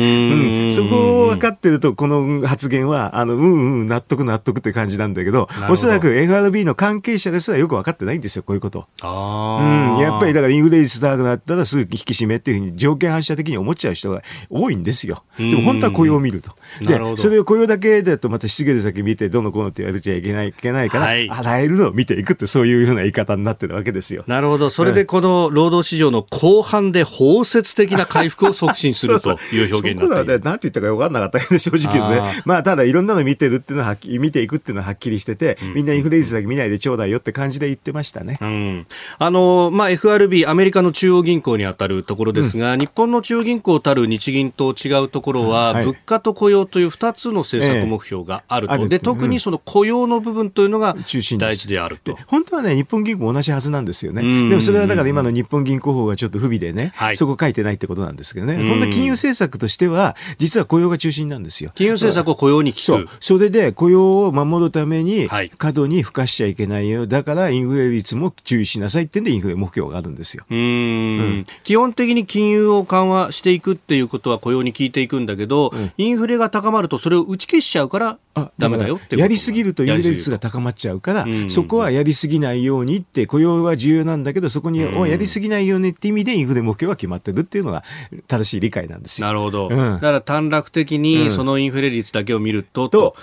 [0.67, 0.71] ん。
[0.71, 8.87] そこを分かってると、この発言は、あの、うんうん、納得納得って感じなんだけど、おそらく FRB の関係者ですらよく分かってないんですよ、こういうこと。
[9.01, 15.23] あうん、やっぱりだからインフレ率高くなったらすぐ引き締めっていうふうに条件反射的に思っちゃう人が多いんですよ。
[15.37, 16.51] でも本当は雇用を見ると。
[16.81, 24.23] で、それを雇用だけだとまた失業率だけ見て、どのこうのって言われちゃいけない、いけないから、はい、あらゆるのを見ていくってそういうふうな言い方になってるわけですよ。
[24.27, 24.69] なるほど。
[24.69, 30.31] それでこの労働市場の後半で包摂的な回復を促進するという表現になっている。
[30.31, 32.41] そうそうね、なんて言ったか分かんなかったけど、 正直言うとね。
[32.45, 38.37] まあ、ただいろんなの見てるっていうのは見ていくっていうのははっきりしてて、みんなインフレ率だけ見ないでちょうだいよって感じで言ってましたね。
[38.41, 38.87] うん、
[39.19, 48.75] あの、まあ、FRB、アメリカの中央銀行に当たるところですが、うん、日本の中央銀行たる日銀と違うところは、はい、物価と雇用という2つの政策目標があると。
[48.75, 50.95] ええ、で、特にその雇用の部分というのが
[51.39, 52.17] 大事であると。
[52.27, 54.21] 本当はね、日本銀行も同じはずなんですよね。
[54.21, 58.55] でもそれはだから今の日本銀行法がちょっと不備でね、はい、そこ書いてないってことなんですけどね。
[58.57, 61.71] 本当は金融政策としては、実は雇用が中心なんですよ。
[61.73, 63.09] 金融政策を雇用にそう。
[63.19, 65.27] それで雇用を守るために、
[65.57, 67.07] 過度に付加しちゃいけないよ。
[67.07, 70.45] だからインフレ率も注意しなさいってんでインフレ目標があるんですよ。
[70.49, 78.17] うん,、基本的に金融を緩和していくっていうことは雇用に効いていくんだけど、うん、インフレが高まるとそれを打ち消しちゃうから
[78.57, 87.83] ダメだよってやりすぎるとインフレ率が高まっちゃうから、そこはやりすぎないようにって、雇用は重要なんだけど、そこにやりすぎないようにって意味でインフレ目標は決まってるっていうのが
[88.27, 89.27] 正しい理解なんですよ。
[89.27, 89.69] なるほど。
[89.69, 93.15] うん、だから短絡的にそのインフレ率だけを見ると、と。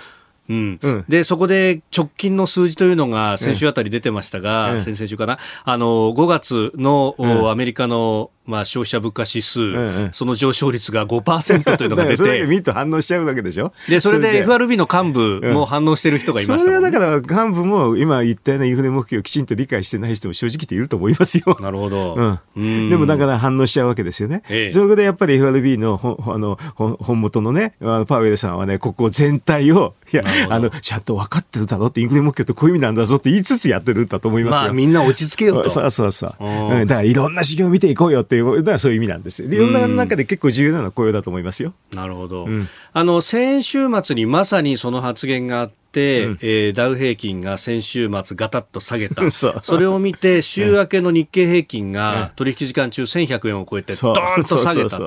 [0.49, 13.71] うん、うん、でそこで直近の数字というのが先週あたり出てましたが、うん、先々週かな、あの5月の、うん、アメリカのまあ、消費者物価指数、うんうん、その上昇率が5%というのが出て それだけ見ると反応しちゃうわけでしょ？
[13.87, 21.57] でそれで FRB の幹部も反応してる人がいました、ねうん、それはだから幹部も今言ったようなインフレ目標をきちんと理解してない人も正直言っていると思いますよ。
[21.61, 24.41] なるほど、うん、でもだから反応しちゃうわけですよね。
[24.49, 27.73] ええ、そこでやっぱり FRB のほあの本元のね
[28.07, 34.61] パウエルさんはねここ全体をいやあのちゃんと分かってるだろうってインフレ目標ってこういう意味なんだぞって言いつつやってるんだと思いますよ。
[34.61, 35.69] まあ、みんな落ち着けよと。
[35.69, 36.45] そうそうそう。
[36.45, 39.49] うん、だからいろんな指標を見ていこうよっていうだからそういう意味なんですよ。
[39.49, 41.73] いろんな中で結構重要なのは雇用だと思いますよ。
[41.93, 42.45] なるほど。
[42.45, 45.73] うん、あの先週末にまさにその発言があって。
[45.91, 49.19] て、うん、えー、ダウ平均が先週末ガタッと下げた。
[49.31, 54.99] そそれを見て、週明けの日経平均が取引時間中1100円を超えて、ドーンと下げた。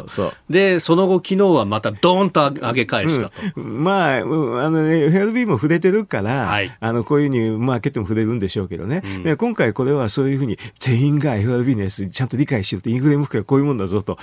[0.51, 3.33] で、その後、昨日はまたドーンと上げ返したと。
[3.57, 9.03] うん、まあ、あのね、FRB も触れてるから、はい、あの、こういうふうにマーケットも触れるんでしょうけどね。
[9.25, 14.19] で今回これはそういうふうに、全員が FRB のやつちゃんと理解しろと、インフレ目標はこういうもんだぞと、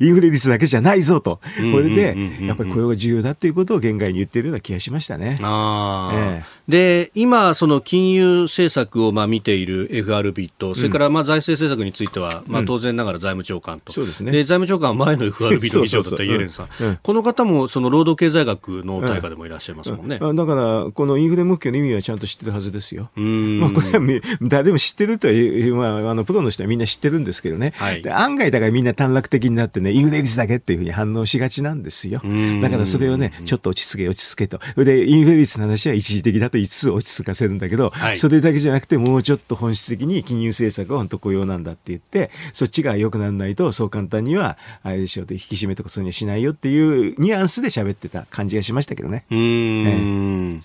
[0.00, 1.40] インフレ率だけじゃないぞと。
[1.72, 5.38] これで、やっぱり雇用が重要だっていうことを現外に言ってるような気がしましたね。
[5.42, 5.79] あ
[6.12, 16.68] ええで今、その金融政策をまあ見ている FRB と、それからまあ財政政策については、まあ当然ながら財務長官と、そうですね、で財務長官は前の FRB の 議長だったイエレンさん、
[17.02, 23.10] この方もその労働経済学の大家でもいらっしゃいますもんね、だから、このインフレ目標の意味はちゃんと知ってるはずですよ。
[23.16, 25.34] まあ、これは誰も知ってるとは、
[25.76, 32.22] まあ、あのプロの人はみんな知ってるんですけどね、はい、案外だからみんな短絡的になってね、インフレ率だけっていうふうに反応しがちなんですよ。
[32.62, 34.60] だからそれをね、ちょっと落ち着け、落ち着けと。
[34.76, 49.24] で、インフレ率の話は一時的だと5つ落ち着かせるんだけど、はい、それだけじゃなくてもうちょっと本質的に金融政策は本当雇用なんだって言って、そっちが良くならないと、そう簡単には、あれでしょう、引き締めとかそういうにはしないよっていうニュアンスで喋ってた感じがしましたけどね。
[49.30, 50.62] うん、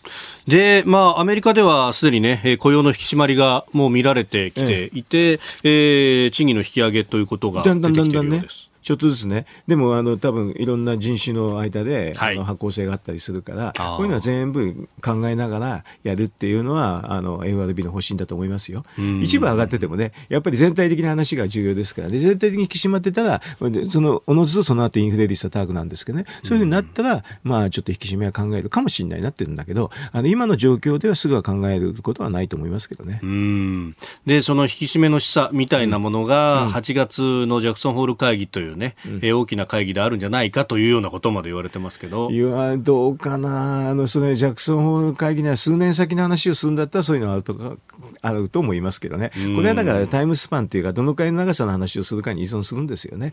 [0.48, 8.30] えで、まあ、アメリカではすでにね、雇用の引き締まりがもう見られてきていて、えええー、賃金の引き上げということが出てきているようです。
[8.30, 18.84] だんだんだんだんねちょっとずつね、でもあの多分いろんな人種の間で、はい、あの発行性があったりするから、こういうのは全部考えながらやるっていうのは、あの FRB の方針だと思いますよ。
[19.24, 23.42] 一部上がっててもね、やっぱり全体的な話が重要ですから、で全体的に引き締まってたら、
[23.90, 33.20] そのおのずとその後インフレ率は高くなんですけどね、そういうふうになったら、まあちょっと引き締めは考えるかもしれないなってるんだけど、あの今の状況ではすぐは考えることはないと思いますけどね。
[34.28, 42.30] で、その引き締めの示唆みたいなものが、8月のジャクソンホール会議というね、うん、え大きな会議であるんじゃないかというようなことまで言われてますけど。
[42.32, 43.90] いや、どうかな。
[43.90, 47.76] あの、それ、ジャクソンホール会議には数年先の話をするんだったら、そういうのあるとか、
[48.22, 49.32] あると思いますけどね。
[49.56, 53.32] これはだからタイムスパンっていうか、どのくらいの長さの話をするかに依存するんですよね。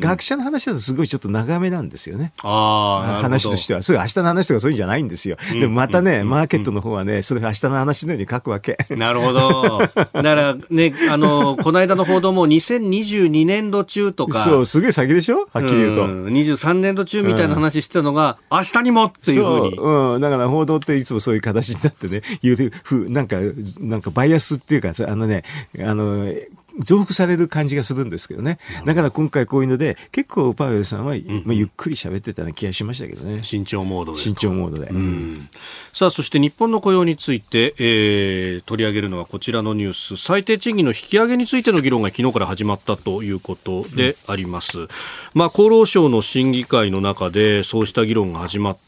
[0.00, 2.32] 学者の話だとすごいちょっと長めなんですよね。
[2.42, 3.82] あ話としては。
[3.82, 5.36] すぐ明日の話とかそういうんじゃないんですよ。
[5.52, 8.76] でもまたね、マーケットの方はね、それ明日の話のように書くわけ。
[8.90, 9.78] なるほど。
[9.78, 14.38] だからね、あの、この間の報道も2022年度中とか。
[14.50, 15.48] そう、すげえ先でしょ？
[15.52, 16.04] はっきり言うと。
[16.04, 19.76] う23年度中みたいな話してたのが、明日にもっていうふうに。
[19.76, 20.20] うん。
[20.20, 23.36] だから報道っていつもそういう形になってね、言うふう、なんか、
[23.80, 25.42] なんかバイアスっていうか、あのね、
[25.80, 26.26] あの、
[26.78, 28.58] 増幅される感じがするんですけどね。
[28.84, 33.42] だから今回こういうので、結構パウエルさんは、うん、まあ、ゆっくり喋ってたような気がしましたけどね。
[33.42, 34.18] 慎重モードで。
[34.18, 34.88] 慎重モードで。
[34.90, 35.48] うん、
[35.92, 40.16] さあ、そして日本の雇用について、えー、取り上げるのはこちらのニュース。
[40.16, 44.80] 最低賃金の引き上げについての議論が昨日から始まったということであります。
[44.80, 44.88] うん、
[45.34, 48.78] まあ、厚労省の審議会の中でそうした議論が始まっ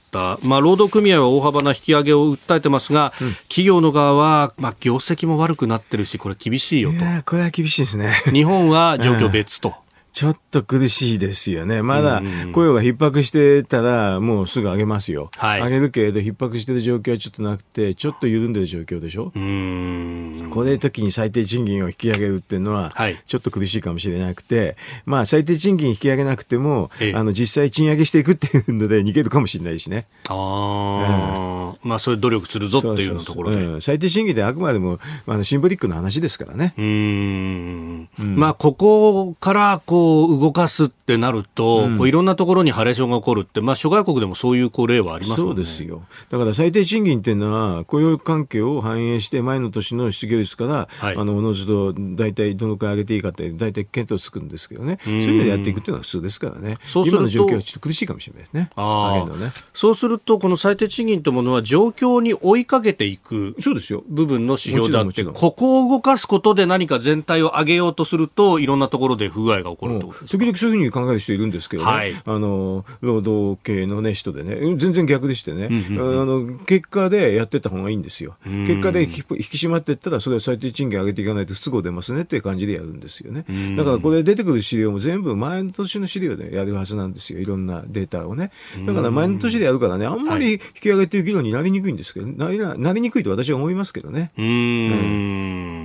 [0.43, 6.99] まあ、労働組合は大幅な引き上げを訴えてますが、うん、企業の側は、まあ、業績も悪くなってるし、これ厳しいよと。
[7.25, 8.23] これは厳しいですね。
[8.33, 9.75] 日本は状況別と。
[10.13, 11.83] ちょっと苦しいですよね。
[11.83, 15.31] まだ雇用が逼迫してたら、もうすぐ上げますよ。
[15.37, 19.33] はい、上げるけれど、逼迫してる状況はちょっとなくて、ちょっと緩んでる状況でしょ？
[19.35, 22.93] うこれ時に最低賃金を引き上げるっていうのは、
[23.27, 30.07] ちょっと苦しいかもしれなくて、まあ、最低賃金引き上げなくても、あの、実際賃上げしていくっていうので逃げるかもしれないしね。
[30.29, 33.57] ああ、うん、まあ、それ努力するぞっていうところで。
[33.65, 36.75] うん、最低賃金であくまでも、あの、シンボリックな話ですからね。
[36.77, 38.09] うん。
[38.19, 39.98] まあ、ここから、こう、
[40.29, 46.03] う動かすってなると、うん、こういろんなところにハレーションが起こるって、まあ、諸外国でもそういうこう例はあります、ね、そうですよ。
[46.31, 59.53] だから最低賃金っていうのは、雇用環境を反映して、前の年の失業率から、はい、あのおのずと大体どのくらい上げていいかって、大体検討つくんですけどね、そういう意味でやっていくっていうのは普通ですからね、今の状況はちょっと苦しいかもしれないですね、あね。
[59.73, 64.03] そうすると、この最低賃金というものは、状況に追いかけていくそうですよ。
[64.09, 83.45] 部分の指標だって、ここを動かすことで何か全体を上げようとすると、いろんなところで不具合が起こると、時々そういうふうに考える人いるんですけどね、はい、あの労働系の、ね、人でね、全然逆でしてね、うんうんうん、あの結果でやってた方がいいんですよ、結果で引き締まっていったら、それは最低賃金上げていかないと不都合出ますねっていう感じでやるんですよね。
[83.77, 88.51] だからこれ出てくる資料も全部前の年の資料でやるはずなんですよ、いろんなデータをね。
[88.87, 94.31] だから前の年でやるからね、あんまり引き上げという議論になりにくいんですけど、なりなりにくいと私は思いますけどね。
[94.37, 94.49] うん、う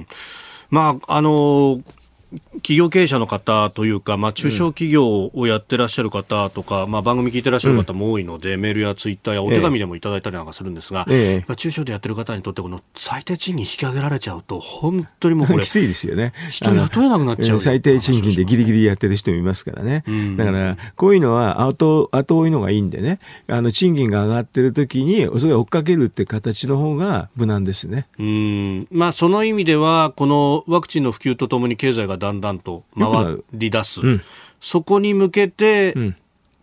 [0.02, 0.08] ん、
[0.70, 1.82] まあ、あの
[2.56, 16.34] 企業経営者の方というか、まあ、中小企業をやってらっしゃる方とか、うん、まあ、番組聞いてらっしゃる方も多いので、うん、メールやツイッターやお手紙でもいただいたりなんかするんですが、ええ、中小でやってる方にとってこの最低賃金引き上げられちゃうと本当にもうこれ きついですよね。
[16.50, 23.20] 人雇えなくなっちゃう最低賃金でギリギリやってる人もいますからね、うん、だからこういうのは後後追いのがいいんでね。
[23.48, 28.08] あの賃金が上がってる時にそれを追っかけるって形の方が無難ですね。
[28.20, 28.88] うん。
[28.92, 34.22] まあその意味ではこのワクチンの普及とともに経済がだんだんと回り出す、うん、
[34.62, 35.94] そこに向けて、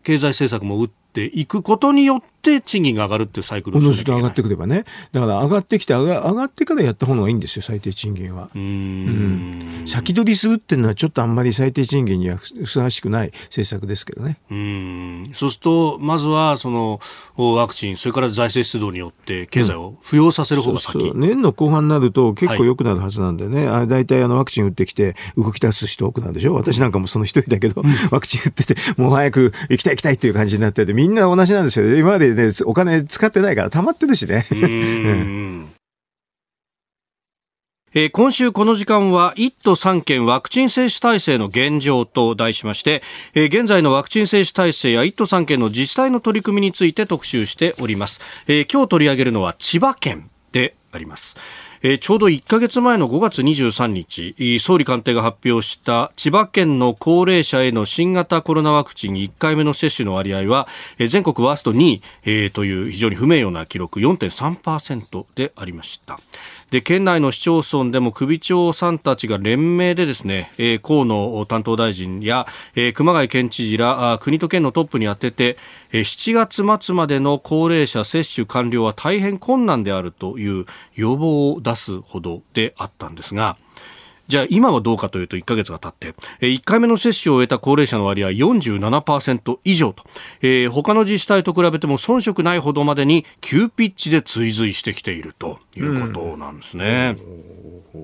[0.03, 4.85] 経済政策も打っていくことによってって賃金が上がるっていうサイクルおのずと上がってくればね。
[5.13, 8.49] だから上がってきて上が上がってからやった方がいいんですよ、最低賃金は。
[8.55, 14.39] うんうん、先取りするっていうのはちょっとあんまり最低賃金にはふさわしくない政策ですけどね。
[14.51, 17.01] うんそうすると、まずはその
[17.37, 26.55] ワクチン、それから財政出動によって経済を浮揚させる方が先、うん、そうそう年の後半になると結構良くなるはずなんでね、はい、大体あのワクチン打ってきて動き出す人多くなるでしょ。
[26.55, 31.97] 私なんかもその一人だけど、ワクチン打ってて、もう早く行きたい行きたいっていう感じになってて、みんな同じなんですよ。
[31.97, 34.47] 今までね、お金使ってないからたまってるしね。
[37.93, 43.03] えー、今週この時間は1都3県ワクチン接種体制の現状と題しまして、
[43.35, 51.37] えー、現在のワクチン接種体制や1都3県の自治体の取り組みについて特集しております、えー、今日取り上げるのは千葉県であります。
[51.83, 60.69] えー、ちょうど1ヶ月前の5月23日総理官邸が発表した千葉県の高齢者への新型コロナワクチン1回目の接種の割合は、
[60.99, 66.19] えー、全国ワースト2位、えー、という非常に不名誉な記録4.3%でありました。
[66.71, 75.57] で県内の市町村でも首長さんたちが連名でですね、えー、河野担当大臣や、えー、熊谷県知事ら国と県のトップに当てて、
[75.93, 83.57] えー、7月末までの高齢者接種完了は大変困難であるという要望を出すほどであったんですが。
[84.31, 90.05] じゃあ今はどうかというと1ヶ月が経って1回目の接種を終えた高齢者の割合47%以上と、
[90.41, 97.17] えー、他の自治体と比べても遜色ないほどまでに急ピッチで追随してきているということなんですね。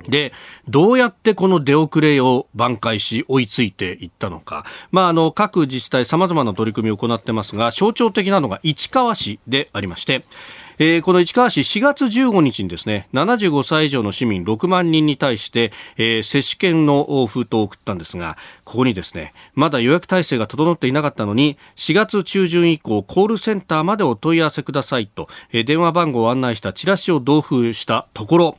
[0.08, 0.32] で、
[0.68, 4.64] どうやってこの出遅れを挽回し追いついていったのか。
[4.90, 10.24] まあ、あの、各自治体様々な取り組みを行ってますが、象徴的なのが市川市でありまして、
[10.78, 28.58] えー、この市川市4月15日にですね75歳以上の市民6万人に対して、えー、接種券の封筒を送ったんですがここにですねまだ予約体制が整っていなかったのに4月中旬以降コールセンターまでお問い合わせくださいと、えー、電話番号を案内したチラシを同封したところ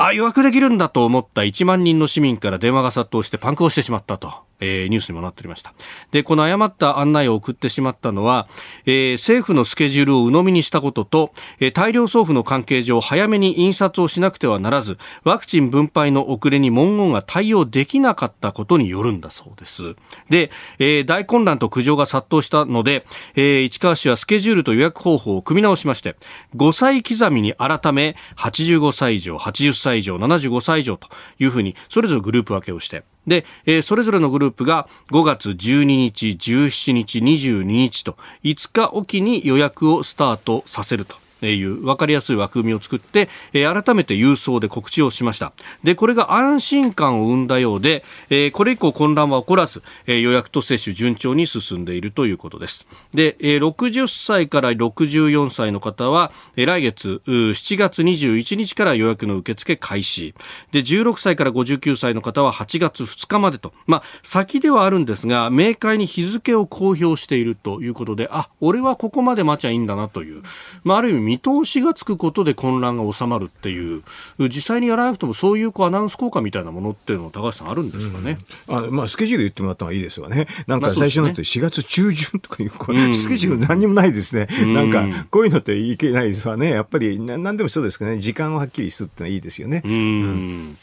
[0.00, 4.47] あ、予約できるんだと思った1万人の市民から電話が殺到してパンクをしてしまったと。
[4.60, 5.74] えー、ニュースにもなっておりました。
[6.10, 8.48] で、この誤った案内を送ってしまったのは、
[8.86, 19.94] えー、政府のスケジュールを鵜呑みにしたことと、えー、大量送付の関係上、早めに印刷をしなくてはならず、ワクチン分配の遅れに文言が対応できなかったことによるんだそうです。
[20.28, 26.16] で、えー、大混乱と苦情が殺到したので、えー、市川市はスケジュールと予約方法を組み直しまして、
[26.56, 41.27] 5歳刻みに改め、85歳以上、80歳以上、75歳以上というふうに、それぞれグループ分けをして、で、えー、それぞれのグループが5月12日、17日、22日と5日おきに予約をスタートさせると。
[41.42, 45.52] いう分かりやすい枠組みを作って、えー、改めて郵送で告知をしました。
[45.84, 52.86] でこれが安心感を生んだようで、えー、これ以降混乱は起こらず、えー、予約と接種順調に進んでいるということです。
[53.14, 60.34] で、えー、60歳から64歳の方は、えー、来月7月21日から予約の受付開始。
[60.72, 70.42] で16歳から59歳の方は8月2日までと、まあ、先ではあるんですが明快に日付を公表しているということであ俺はここまで待ちゃいいんだなという、
[70.84, 74.02] まあ、ある意味見通しがつくことで混乱が収まるっていう
[74.38, 89.82] 実際にやらなくてもそういうこうアナウンス効果みたいなものっていうのは高橋さんあるんですかね、うん、あまあ、スケジュール言ってもらった方がいいですわねなんか最初のって4月中旬とかいう、まあ、スケジュール何にもないですね、うん、なんかこういうのっていけないですわねやっぱり何でもそうですけどね時間をはっきりするってのはいいですよね。
[89.84, 90.78] うん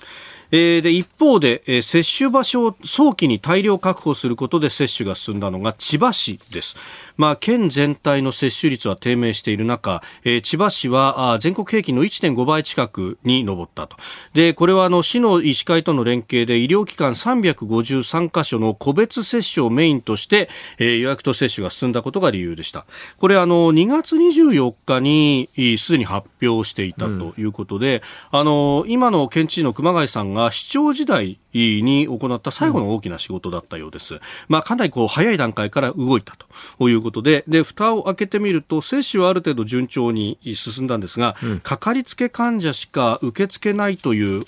[0.51, 6.75] えー、で一方で、えー、接種場所を早期に大量確保することで接種が進んだのが千葉市です。
[7.17, 13.97] まあ、県全体の接種率は低迷している中、えー、千葉市は全国平均の1.5倍近くに上ったと。
[14.33, 22.85] で、これはあの市の医師会との連携で医療機関353カ所の個別接種をメインとして、えー、予約と接種が進んだことが理由でした。
[23.17, 25.47] これあの2月24日に
[25.77, 28.01] すでに発表していたということで、
[28.33, 34.19] うん、あの今の県知事の熊谷さんが市長時代に行った最後の大きな仕事だったようです。
[34.47, 36.35] まあ、かなりこう早い段階から動いた
[36.77, 44.45] ということで、で、蓋を開けてみると、接種はある程度順調に進んだんですが、うん、かかりつけ患者しか受け付けないという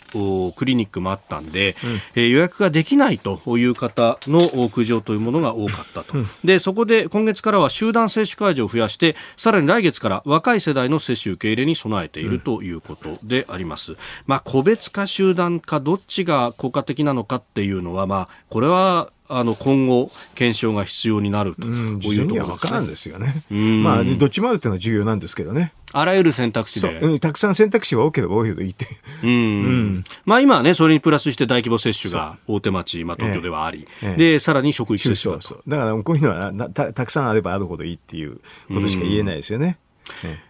[0.55, 6.17] クリニックもあったんで、うん、えー、予約ができないという方の苦情というものが多かったと。
[6.17, 13.95] うん、で、そこで今月からは集団接種会場を増やして、さらに来月から若い世代の接種受け入れに備えているということであります。
[14.25, 23.43] まあ、個別か集団かどっちが効果的なのかっていうのは、まあ、これはあの今後、検証が必要になるというところね、分からんですよね。
[23.49, 25.73] まあ、どっちもあるというのは重要なんですけどね。
[25.93, 26.99] あらゆる選択肢で。
[26.99, 28.87] うん、たくさん選択肢は多ければ多いほどいいって。
[29.23, 29.29] うん。
[29.29, 35.63] うん、まあ今はね、それにプラスして大規模接種が大手町、まあ東京ではあり、ええ、で、さらに職域接種そうそう。
[35.67, 38.39] だからこういうのはたたくさんあればあるほどいいっていう
[38.69, 39.77] ことしか言えないですよね。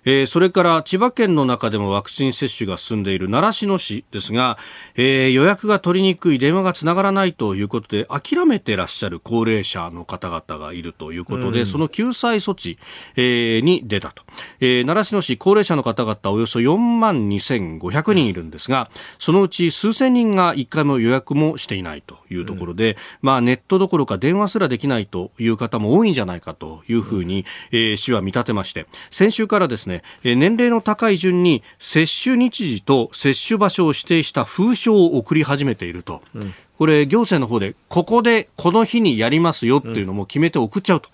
[0.05, 4.57] えー、それから千葉県の中でもワクチン接種が進んでいる習志野市ですが、
[4.95, 12.77] えー、予約が取りにくい電話がつながらないということで諦めてらっしゃる高齢者の方々がいるということで、うん、その救済措置、
[13.15, 14.23] えー、に出たと、
[14.59, 18.89] えー、習志野市高齢者の方々およそ4万2500人いるんですが
[19.19, 36.21] そのうち数千人が1回も予約もしていないというところで、うん、まあ、ネットどころか電話すらできないという方も多いんじゃないかというふうに、えー、市は見立てまして先週からですね、年齢の高い順に接種日時と接種場所を指定した封書を送り始めていると。
[36.35, 41.09] うんこれ行政の方でここでこの日にやりますよっていうのも決めて送っちゃうと。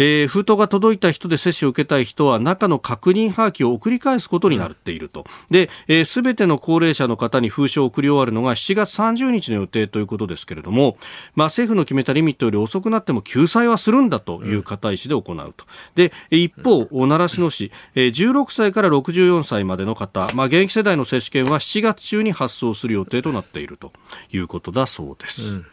[0.00, 5.26] えー、封筒が届いた人で接種を受けたい人は中の確認はがきを送り返すことになっていると。
[5.50, 5.68] で、
[6.04, 10.96] す、べ、ての高齢者の方に封書を送り終わるのが7月30日の予定ということですけれども、
[11.34, 15.66] まあ、政府の決めたリミットより遅くなっても救済はするんだという方意思で行うと。
[15.94, 23.92] で、一方、習志野市、16歳から64歳までの方、まあ、現役世代の接種券は7月中に発送する予定となっていると
[24.32, 25.56] いうことだそうです。
[25.56, 25.66] うん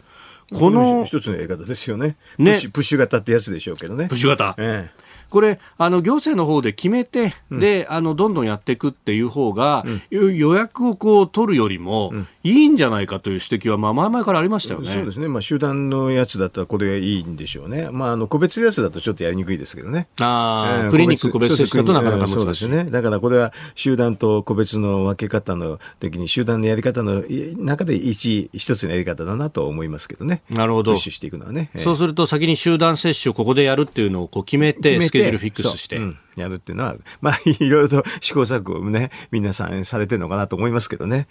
[0.53, 2.15] この一つのやり方ですよね。
[2.37, 4.07] ねプッシュプッシュ型ってやつでしょうけどね。
[4.07, 4.55] プッシュ型。
[4.57, 12.13] ええこれ、あの、行政の方で決めて、うん、で、あの、どんどんやっていくっていう方が、うん、予約をこう取るよりも、
[12.43, 14.87] いいんじゃないかという指摘は、まあ、前々からありましたよね。
[14.87, 15.27] そうですね。
[15.27, 17.89] まあ、集団のやつだったらこれがいいんでしょうね。
[17.91, 20.07] まあ、あの、個別のやつだとちょっとやりにくいですけどね。
[20.19, 22.33] ああ、えー、クリニック個別接種だとなかなか難しい。
[22.35, 22.85] そうですね。
[22.89, 27.23] だからこれは集団と個別の分け方の時に、集団のやり方の
[27.57, 30.41] 中で一、一つのやり方だなと思いますけどね。
[30.49, 30.93] なるほど。
[30.93, 31.69] プッシュしていくのはね。
[31.77, 35.97] そうすると先に集団接種をここでやるっていうのをこう決めて、スケジュールフィックスして。
[35.97, 41.25] うん、やるっていうのは、まあ、 いろいろと試行錯誤をね、皆さんされてるのかなと思いますけどね。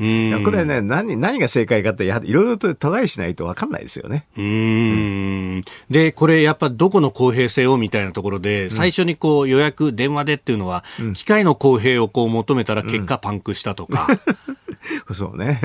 [0.45, 4.27] これね、何、何が正解かって、やいろいろとトライしないと分かんないですよね。
[4.37, 5.63] うん。
[5.91, 10.85] で、これやっぱどこの公平性をみたいなところで、最初にこう予約、電話でっていうのは、
[11.15, 14.09] 機械の公平をこう求めたら結果パンクしたとか。
[15.13, 15.59] そうね。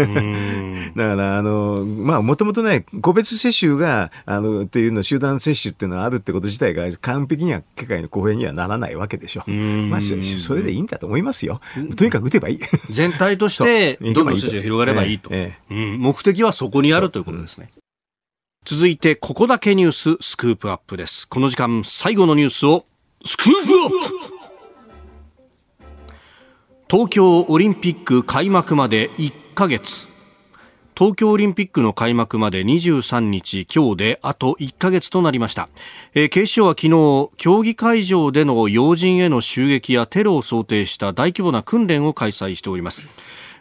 [0.96, 9.44] だから、あの、まあ、もともとね、個別接種が、あの、っていうの、集団接種っていうのはあるってこと自体が完璧には、機械の公平にはならないわけでしょ。
[9.50, 11.62] まあ、それでいいんだと思いますよ。
[11.96, 12.60] とにかく打てばいい。
[12.90, 15.30] 全体として、どんどん接種が広がればいいと。
[15.32, 15.98] ええうん。
[16.00, 17.72] 目的はそこにあるということですね。
[18.64, 21.28] 続いて、ここだけニューススクープアップです。
[21.28, 22.86] この時間、最後のニュースを、
[23.26, 24.41] スクープアップ
[26.92, 30.10] 東京オリンピック開幕まで1ヶ月。
[30.94, 35.70] 東京オリンピックの開幕まで23日今日であと1ヶ月となりました、
[36.14, 43.06] えー、警視庁は昨日競技会場での要人への襲撃やテロを想定した大規模な訓練を開催しております。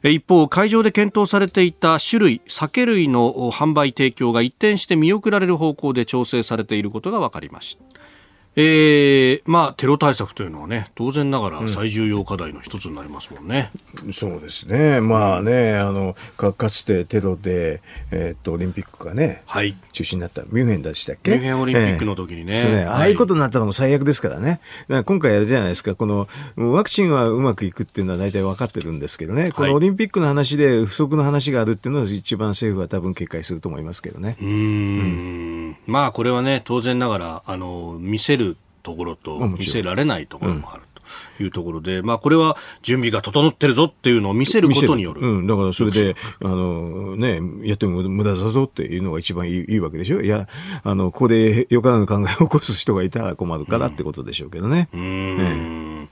[0.03, 7.85] 一方会場で検討されていた種類酒類の販売提供が一転して見送られる方向で調整されていることが分かりました。
[8.57, 13.70] えー、まあ、テロ対策というのはね、当然ながら最重要課題の一つになりますもんね。
[14.05, 15.01] うん、そうですね。
[15.01, 17.80] まあね、あの、かかつてテロで、
[18.11, 20.42] えー、っと、オリンピックがね、はい、中止になった。
[20.51, 21.30] ミュンヘンでしたっけ？
[21.30, 22.55] ミュンヘンオリンピックの時にね。
[22.57, 24.61] えー、ねああいうことになったのも最悪ですからね。
[25.05, 26.26] 今回あれじゃないですか、この、
[26.57, 34.36] ワクチンはうまくいくっていうのは大体分かってるんですけどね、このオリンピックの話で不足の話があるっていうのは一番政府は多分警戒すると思いますけどね。
[34.42, 38.49] うんうん、まあ、これはね、当然ながら、あの、見せる
[38.83, 40.83] ところと見せられないところもある。
[41.37, 45.20] というところで、まあ、これは準備が整ってるぞっていうのを見せることによる。
[45.20, 50.20] うん、だからそれで、あの、ね、やっても無駄だぞっていうのが一番いいいいわけでしょ？
[50.20, 50.47] いや、
[50.85, 54.89] あの、ここでよからぬ考えを起こす人がいたら困るからってことでしょうけどね。
[54.95, 55.37] うん。
[56.05, 56.09] ね、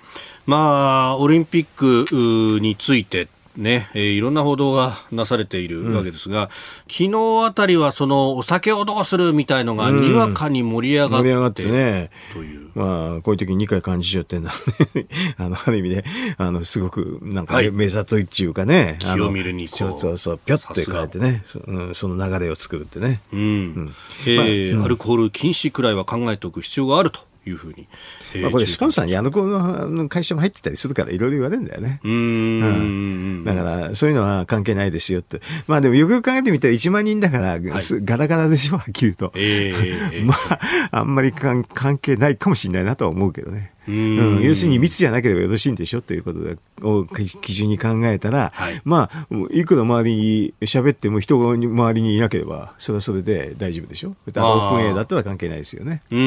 [0.47, 6.48] まあ、オリンピックについてね、えー、いろんな報道がなされているわけですが、うん、
[6.88, 12.68] 昨日あたりはそのお酒をどうするみたいのがにわかに盛り上がって、うん、盛り上がってね、という。
[12.74, 14.52] まあ、こういう時に二回幹事長ってな、
[15.36, 16.04] あの、ある意味で、
[16.36, 21.42] あの、すごく、なんか、目ざといっていうかね、気を見るにそうそうそう、ぴょって変えてね。
[21.44, 23.20] そ、うん、その流れを作るってね。
[23.32, 23.40] うん。
[23.40, 23.94] うん、
[24.26, 27.20] えー、まあ、アルコール禁止くらいは考えておく必要があると。
[27.49, 27.88] いうふうに。
[28.34, 32.01] えー、まあ、これスポンサーにあの子の会社も入ってたりするからいろいろ言われるんだよね。
[32.05, 35.40] うん,、だからそういうのは関係ないですよって。
[35.66, 37.61] まあでもよくよく考えてみたら1万人だから、はい、
[38.05, 39.32] ガラガラでしょ、はっきりと。
[39.34, 41.64] えー、 まあ、あんまり関
[41.99, 43.72] 係ないかもしれないなとは思うけどね。
[43.89, 46.03] うん、要するに密じゃなければよろしいんでしょ？
[46.03, 54.14] ということでを基準に考えたら、はい、まあ、いくら周りに喋っても人が周りにいなければ、それはそれで大丈夫でしょ？
[54.26, 56.03] オープンエアだったら関係ないですよね。
[56.11, 56.22] うん、う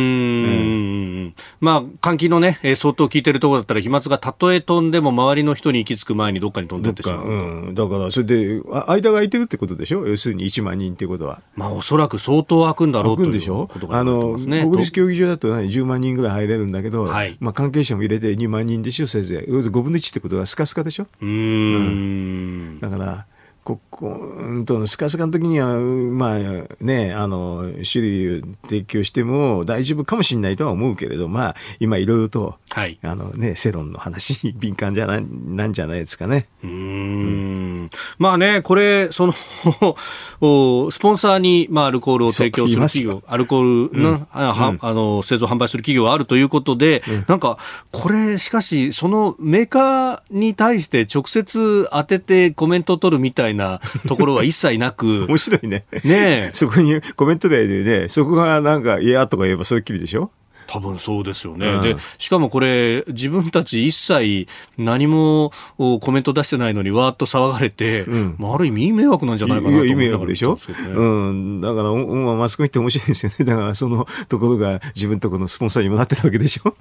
[1.28, 7.28] ん、まあ、換気のね、相当効いてるところだったら、飛沫がたとえ飛んでも周りの人に行き着く前にどっかに飛んでってしまう。
[7.28, 10.08] うん、だから、それで、間が空いてるってことでしょ？
[10.08, 11.42] 要するに1万人ってことは。
[11.56, 19.52] まあ、おそらく相当空くんだろうということが、ね、あの、国立競技場だと、ね、10万人ぐらい入れるんだけど、はい、まあ、関係者も入れて2万人でしょ、せいぜい。
[19.52, 21.08] 5分の1ってことはスカスカでしょ？
[21.22, 23.26] うん、だから、
[23.64, 26.38] ここ、うんと、スカスカの時には、まあ
[26.84, 36.48] ね、あの、種類を提供しても大丈夫かもしれないとは思うけれど、まあ、今いろいろと、はい、あのね、世論の話に 敏感じゃない、なんじゃないですかね。
[36.64, 37.90] うん。
[38.18, 39.34] まあね、これ、その
[40.92, 47.60] スポンサーに、まあ、アルコールを提供する企業、アルコールの、うん、ああの、製造販売する企業があるということで、うん、なんか、
[47.92, 55.26] これ、しかし、そのメーカーに対して直接当ててコメントを取るみたいいなところは一切なく。
[55.30, 55.86] 面白いね。
[56.04, 60.32] ねそこにコメントでね、そこがなんか、いやとか言えばそれっきりでしょ？
[60.72, 64.48] 多分そうですよね、うん、でしかもこれ、自分たち一切
[64.78, 70.62] 何もコメント出してないのにわーっと騒がれて、うん、まあ、ある意味迷惑なんじゃないかなと思迷惑でしょ、ね、
[70.94, 76.74] うん、だから、まあ、マスコミって面白いですよね、 だからそのところが自分とこのスポンサーにもなってたわけでしょ、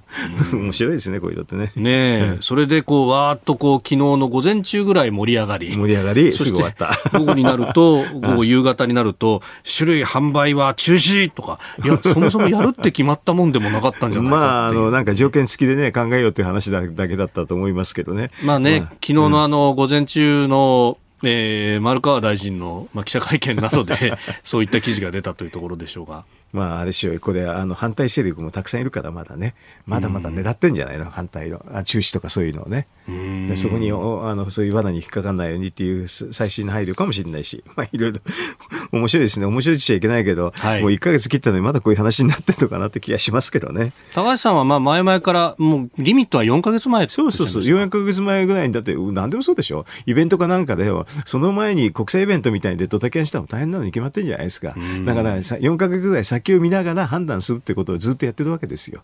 [0.53, 1.73] うん、 面白いですね、こういうのってね。
[1.75, 6.91] ねえ、それでこうわーっとこう昨日の午前中ぐらい盛り上がり、盛り上がり、すぐ終わった。
[7.17, 9.41] 午後になると、午後夕方になると、
[9.77, 18.31] 種類販売は中止とか、いや、そもそもやるって決まったもんでもなかったんじゃないかまああの、なんか条件付きでね、考えようという話だけだったと思いますけどね。
[18.43, 26.25] まあね、まあ、昨日のあの、午前中の、えー、丸川大臣の、まあ、記者会見などで そういった記事が出たというところでしょうが。
[26.51, 29.55] まあ、あれしよう、これ、あの、反対勢力もたくさんいるから、まだね、
[29.85, 32.87] まだまだ狙ってんじゃないの、反対の、あ中止とかそういうのをね。
[33.07, 38.19] でそこにおあの、そういう罠に引っかかんないようにっていう最新の配慮かもしれないし、 まあ、いろいろ、
[38.91, 39.45] 面白いですね。
[39.45, 43.93] 面白いっちゃいけないけど、はい、もう1か月切ったのにまだこういう話になってるのかなって気がしますけどね。
[44.13, 49.85] 高橋さんは、まあ、前々から、もう、リミットは4か月前そうそうそう、4か月前ぐらいに、だって、何でもそうでしょ。
[50.05, 50.91] イベントかなんかで、
[51.25, 54.75] その前に国際イベントみたいでドタキャンしたの大変なのに決まってんじゃないですか。
[55.05, 59.03] だから、4か月ぐらい先を見ながら判断するってことをずっとやってるわけですよ。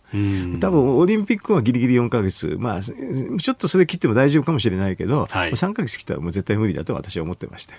[0.60, 7.74] 多分オリンピックはギリギリ4か月、まあ、ちょっとそれ切っても大丈夫かもしれないけど、はい、3か月切ったらもう絶対無理だと私は思ってまして。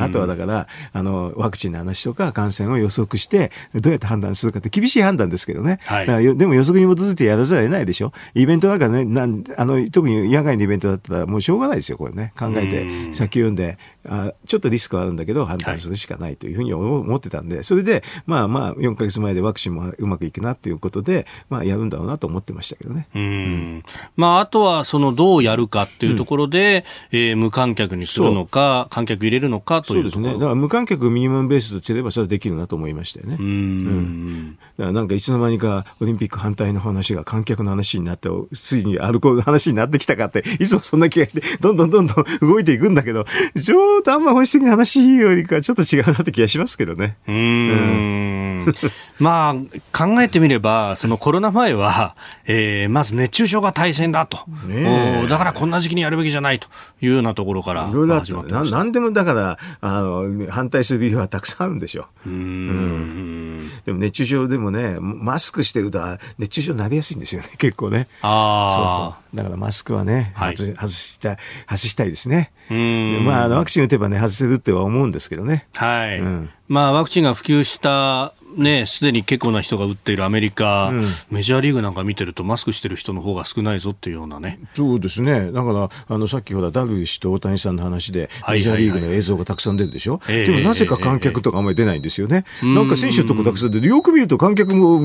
[0.00, 5.78] あとはだから、あの、ワクチンの話とか感染を予測して、どうやって判断するかって厳しい判断ですけどね。
[5.84, 8.12] はい、でも予測に基づいてやらざるを得ないでしょ。
[8.34, 12.32] イベントなんかね、なんあの特に野外のイベントだったらもうしょうがないですよ、これね。
[12.38, 23.08] 考えて、先読んであ、ちょっとリスクはあるんだけど、判断するしかないというふうに思ってたんで、それで、まあまあ、4か月前でワクチンもうまくいくなっていうことで、まあ、やるんだろうなと思ってましたけどね。
[23.14, 23.82] うん。
[24.16, 30.32] まあ、あとは、その、どうやるかっていうところで、うん、えー、無観客にするのか、観客入れるのかというそうですね。
[30.34, 33.36] だから無観客ミニマムベースとすれば、それはできるなと思いましたよね。
[33.38, 34.58] うん,、うん。
[34.78, 43.24] だからなんかいつの間にかオリンピック反対の話が観客の話になって、ついにアルコールの話になってきたかって、いつもそんな気がして、どんどんどんどん動いていくんだけど、
[43.60, 47.16] ちょっとあんま本質的な話よりかちょっと違うなって気がしますけどね。
[47.28, 48.74] うん。
[49.18, 54.38] まあ、考えてみれば、そのコロナ前は、えー、まず熱中症が大戦だと。
[54.66, 54.82] ね
[55.28, 56.68] だからこんな時期にやるべきじゃないと
[57.00, 58.78] いうようなところから始まってましな。
[58.78, 62.30] なんでもだから、あの、反対する理由はたくさんあるんでしょう。
[62.30, 66.00] うんうんでも熱中症でもね、マスクしてると
[66.38, 68.08] 熱中症になりやすいんですよね、 結構ね。
[68.22, 68.70] ああ。
[68.70, 69.36] そうそう。
[69.36, 71.36] だからマスクはね、はい、外したい、
[71.68, 72.52] 外したいですね。
[72.70, 75.66] うんまあ、ワクチン打てばね、外せるっては思うんですけどね。
[75.74, 76.20] はい。
[76.20, 84.58] うん、まあ、ワクチンが普及したね、すでに結構な人が打っているアメリカ、うん、メジャーリーグなんか見てると、マスクしてる人の方が少ないぞっていうようなね。
[84.74, 85.52] そうですね。
[85.52, 90.20] だから、あの、さっきほら、ダルビッシュと大谷さんの話で、メジャーリーグの映像がたくさん出るでしょ？
[90.26, 92.44] でも、なぜか観客とかあんまり出ないんですよね。
[92.62, 95.00] えー、なんか選手とこたくさんで、よく見ると観客も、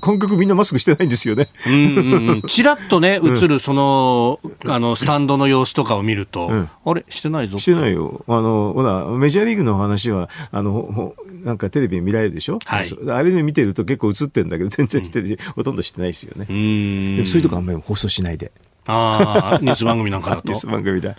[0.00, 1.48] 観客みんなマスクしてないんですよね。
[1.66, 7.04] うんうんうん、ちらっとね、映る、その、あの、スタンドの様子とかを見ると、うん、あれ？
[7.08, 7.58] してないぞ。
[7.58, 8.24] してないよ。
[8.26, 16.46] あの、ほら、メジャーリーグの話は、あの、なんかテレビ見られるでしょ、はい、あれで見てると結構映ってるんだけど、全然してるし、うん、ほとんどしてないですよね。
[16.46, 18.52] でもそういうとこあんまり放送しないで。
[18.88, 20.42] ああ、ニュース番組なんかだと。
[20.44, 21.16] ニュース番組だ。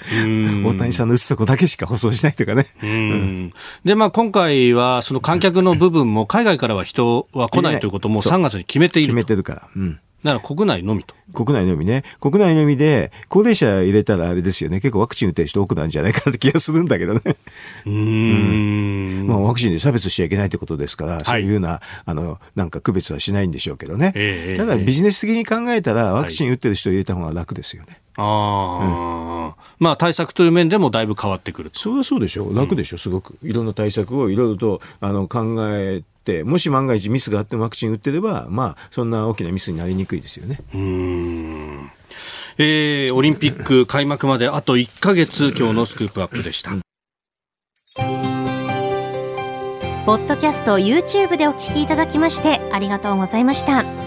[0.66, 2.68] 大谷さんの打つとこだけしか放送しないとかね。
[2.82, 3.54] うん、
[3.84, 9.68] で、まあ今回は、その観客の部分も、海外からは人は来ないということも3月に決めている決めてるから。
[9.76, 11.16] うんだから国内のみと。
[11.34, 12.04] 国内のみね。
[12.20, 14.80] 国内のみで、高齢者入れたらあれですよね。
[14.80, 17.22] 結構ワクチン打ってる人多くなんじゃないかなって気がするんだけどね。
[17.86, 19.28] うん。
[19.28, 24.14] まあ、ワクチンで差別しちゃいけないってことですから、はい、そういうような、あの、なんか区別はしないんでしょうけどね。
[24.16, 27.90] えー、ただ、ビジネス的に考えたら、ワクチン打ってる人入れた方が楽ですよね。
[27.90, 32.56] はい、ああ、うん、まあ対策という面でもだいぶ変わってくるそうそうでしょう。
[32.56, 33.38] 楽でしょ、すごく。
[33.44, 40.60] いろんな対策をいろいろとあの考えて、もし万が一ミスがあってもワクチン打ってれば、まあ、そんな大きなミスになりにくいですよね。
[40.74, 41.92] うん
[42.58, 46.72] えー、オリンピック開幕まであと1か月、今日のスクープアップでした。
[50.06, 54.07] ポッドキャスト YouTube でお聞きいただきましてありがとうございました。